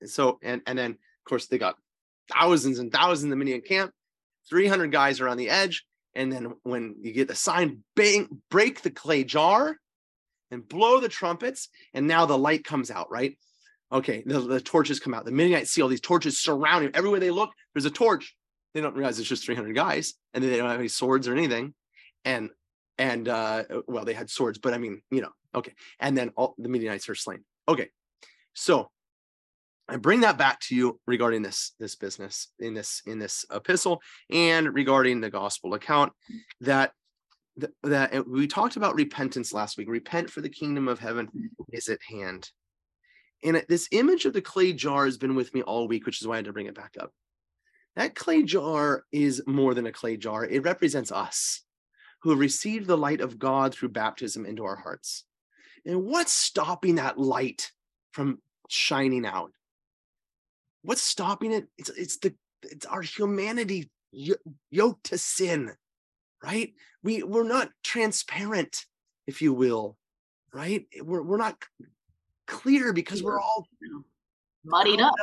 [0.00, 1.76] And so, and, and then, of course, they got
[2.32, 3.92] thousands and thousands in the Midian camp,
[4.48, 5.84] 300 guys are on the edge.
[6.14, 9.76] And then when you get the sign, bang, break the clay jar
[10.50, 11.68] and blow the trumpets.
[11.94, 13.38] And now the light comes out, right?
[13.90, 15.24] Okay, the, the torches come out.
[15.24, 17.50] The Midianites see all these torches surrounding everywhere they look.
[17.74, 18.34] There's a torch.
[18.74, 21.74] They don't realize it's just 300 guys, and they don't have any swords or anything.
[22.24, 22.50] And
[22.96, 25.74] and uh, well, they had swords, but I mean, you know, okay.
[25.98, 27.44] And then all the Midianites are slain.
[27.68, 27.88] Okay,
[28.54, 28.90] so
[29.92, 34.00] I bring that back to you regarding this this business in this in this epistle
[34.30, 36.12] and regarding the gospel account
[36.62, 36.92] that
[37.82, 39.88] that uh, we talked about repentance last week.
[39.90, 41.28] Repent for the kingdom of heaven
[41.70, 42.50] is at hand.
[43.44, 46.26] And this image of the clay jar has been with me all week, which is
[46.26, 47.12] why I had to bring it back up.
[47.96, 50.46] That clay jar is more than a clay jar.
[50.46, 51.62] It represents us
[52.22, 55.24] who have received the light of God through baptism into our hearts.
[55.84, 57.70] And what's stopping that light
[58.12, 58.40] from
[58.70, 59.52] shining out?
[60.82, 61.66] What's stopping it?
[61.78, 63.90] It's it's the it's our humanity
[64.70, 65.72] yoked to sin,
[66.42, 66.72] right?
[67.02, 68.84] We we're not transparent,
[69.26, 69.96] if you will,
[70.52, 70.86] right?
[71.00, 71.62] We're we're not
[72.46, 73.66] clear because we're all
[74.64, 75.14] Muddied up.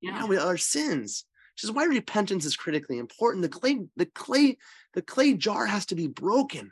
[0.00, 0.24] yeah, Yeah.
[0.26, 4.58] with our sins which is why repentance is critically important the clay the clay
[4.94, 6.70] the clay jar has to be broken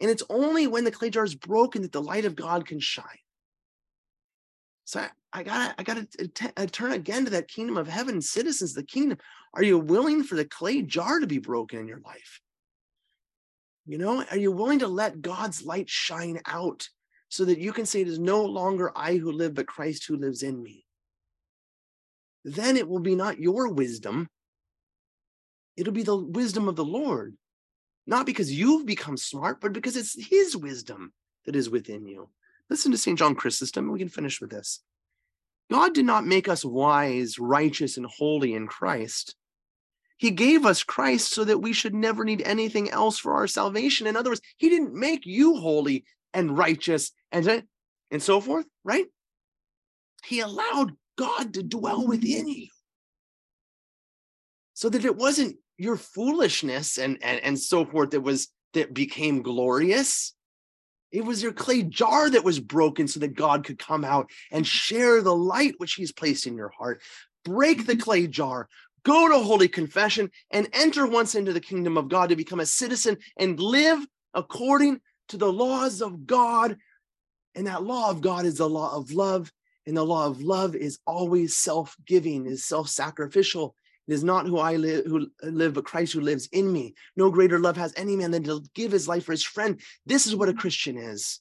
[0.00, 2.78] and it's only when the clay jar is broken that the light of god can
[2.78, 3.21] shine
[4.84, 6.06] so i, I gotta i gotta
[6.56, 9.18] uh, turn again to that kingdom of heaven citizens the kingdom
[9.54, 12.40] are you willing for the clay jar to be broken in your life
[13.86, 16.88] you know are you willing to let god's light shine out
[17.28, 20.16] so that you can say it is no longer i who live but christ who
[20.16, 20.84] lives in me
[22.44, 24.28] then it will be not your wisdom.
[25.76, 27.36] It'll be the wisdom of the Lord.
[28.06, 31.12] Not because you've become smart, but because it's his wisdom
[31.46, 32.30] that is within you.
[32.72, 33.18] Listen to St.
[33.18, 34.80] John Chrysostom, and we can finish with this.
[35.70, 39.36] God did not make us wise, righteous, and holy in Christ.
[40.16, 44.06] He gave us Christ so that we should never need anything else for our salvation.
[44.06, 47.62] In other words, he didn't make you holy and righteous and,
[48.10, 49.04] and so forth, right?
[50.24, 52.68] He allowed God to dwell within you.
[54.72, 59.42] So that it wasn't your foolishness and, and, and so forth that was that became
[59.42, 60.32] glorious.
[61.12, 64.66] It was your clay jar that was broken so that God could come out and
[64.66, 67.02] share the light which he's placed in your heart.
[67.44, 68.00] Break the mm-hmm.
[68.00, 68.68] clay jar,
[69.04, 72.66] go to holy confession, and enter once into the kingdom of God to become a
[72.66, 76.78] citizen and live according to the laws of God.
[77.54, 79.52] And that law of God is the law of love
[79.86, 83.74] and the law of love is always self-giving, is self-sacrificial.
[84.08, 86.94] It is not who I live, who live, but Christ who lives in me.
[87.16, 89.80] No greater love has any man than to give his life for his friend.
[90.06, 91.40] This is what a Christian is.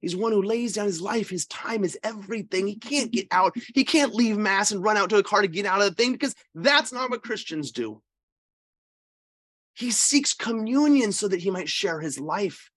[0.00, 1.30] He's one who lays down his life.
[1.30, 2.66] His time is everything.
[2.66, 3.54] He can't get out.
[3.74, 5.94] He can't leave mass and run out to a car to get out of the
[5.94, 8.02] thing because that's not what Christians do.
[9.72, 12.70] He seeks communion so that he might share his life.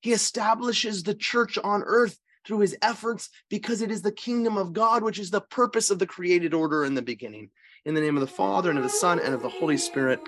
[0.00, 4.72] He establishes the church on earth through his efforts because it is the kingdom of
[4.72, 7.50] God, which is the purpose of the created order in the beginning.
[7.86, 10.18] In the name of the Father, and of the Son, and of the Holy Spirit.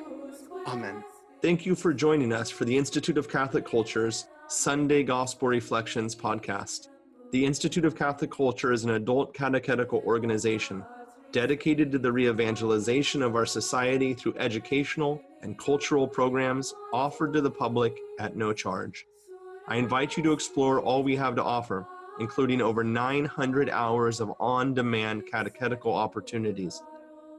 [0.66, 1.02] Amen.
[1.40, 6.88] Thank you for joining us for the Institute of Catholic Culture's Sunday Gospel Reflections podcast.
[7.32, 10.84] The Institute of Catholic Culture is an adult catechetical organization
[11.32, 17.40] dedicated to the re evangelization of our society through educational and cultural programs offered to
[17.40, 19.06] the public at no charge.
[19.66, 21.86] I invite you to explore all we have to offer,
[22.20, 26.82] including over 900 hours of on demand catechetical opportunities,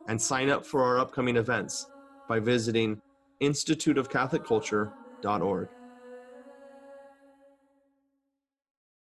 [0.07, 1.87] and sign up for our upcoming events
[2.27, 3.01] by visiting
[3.41, 5.69] instituteofcatholicculture.org.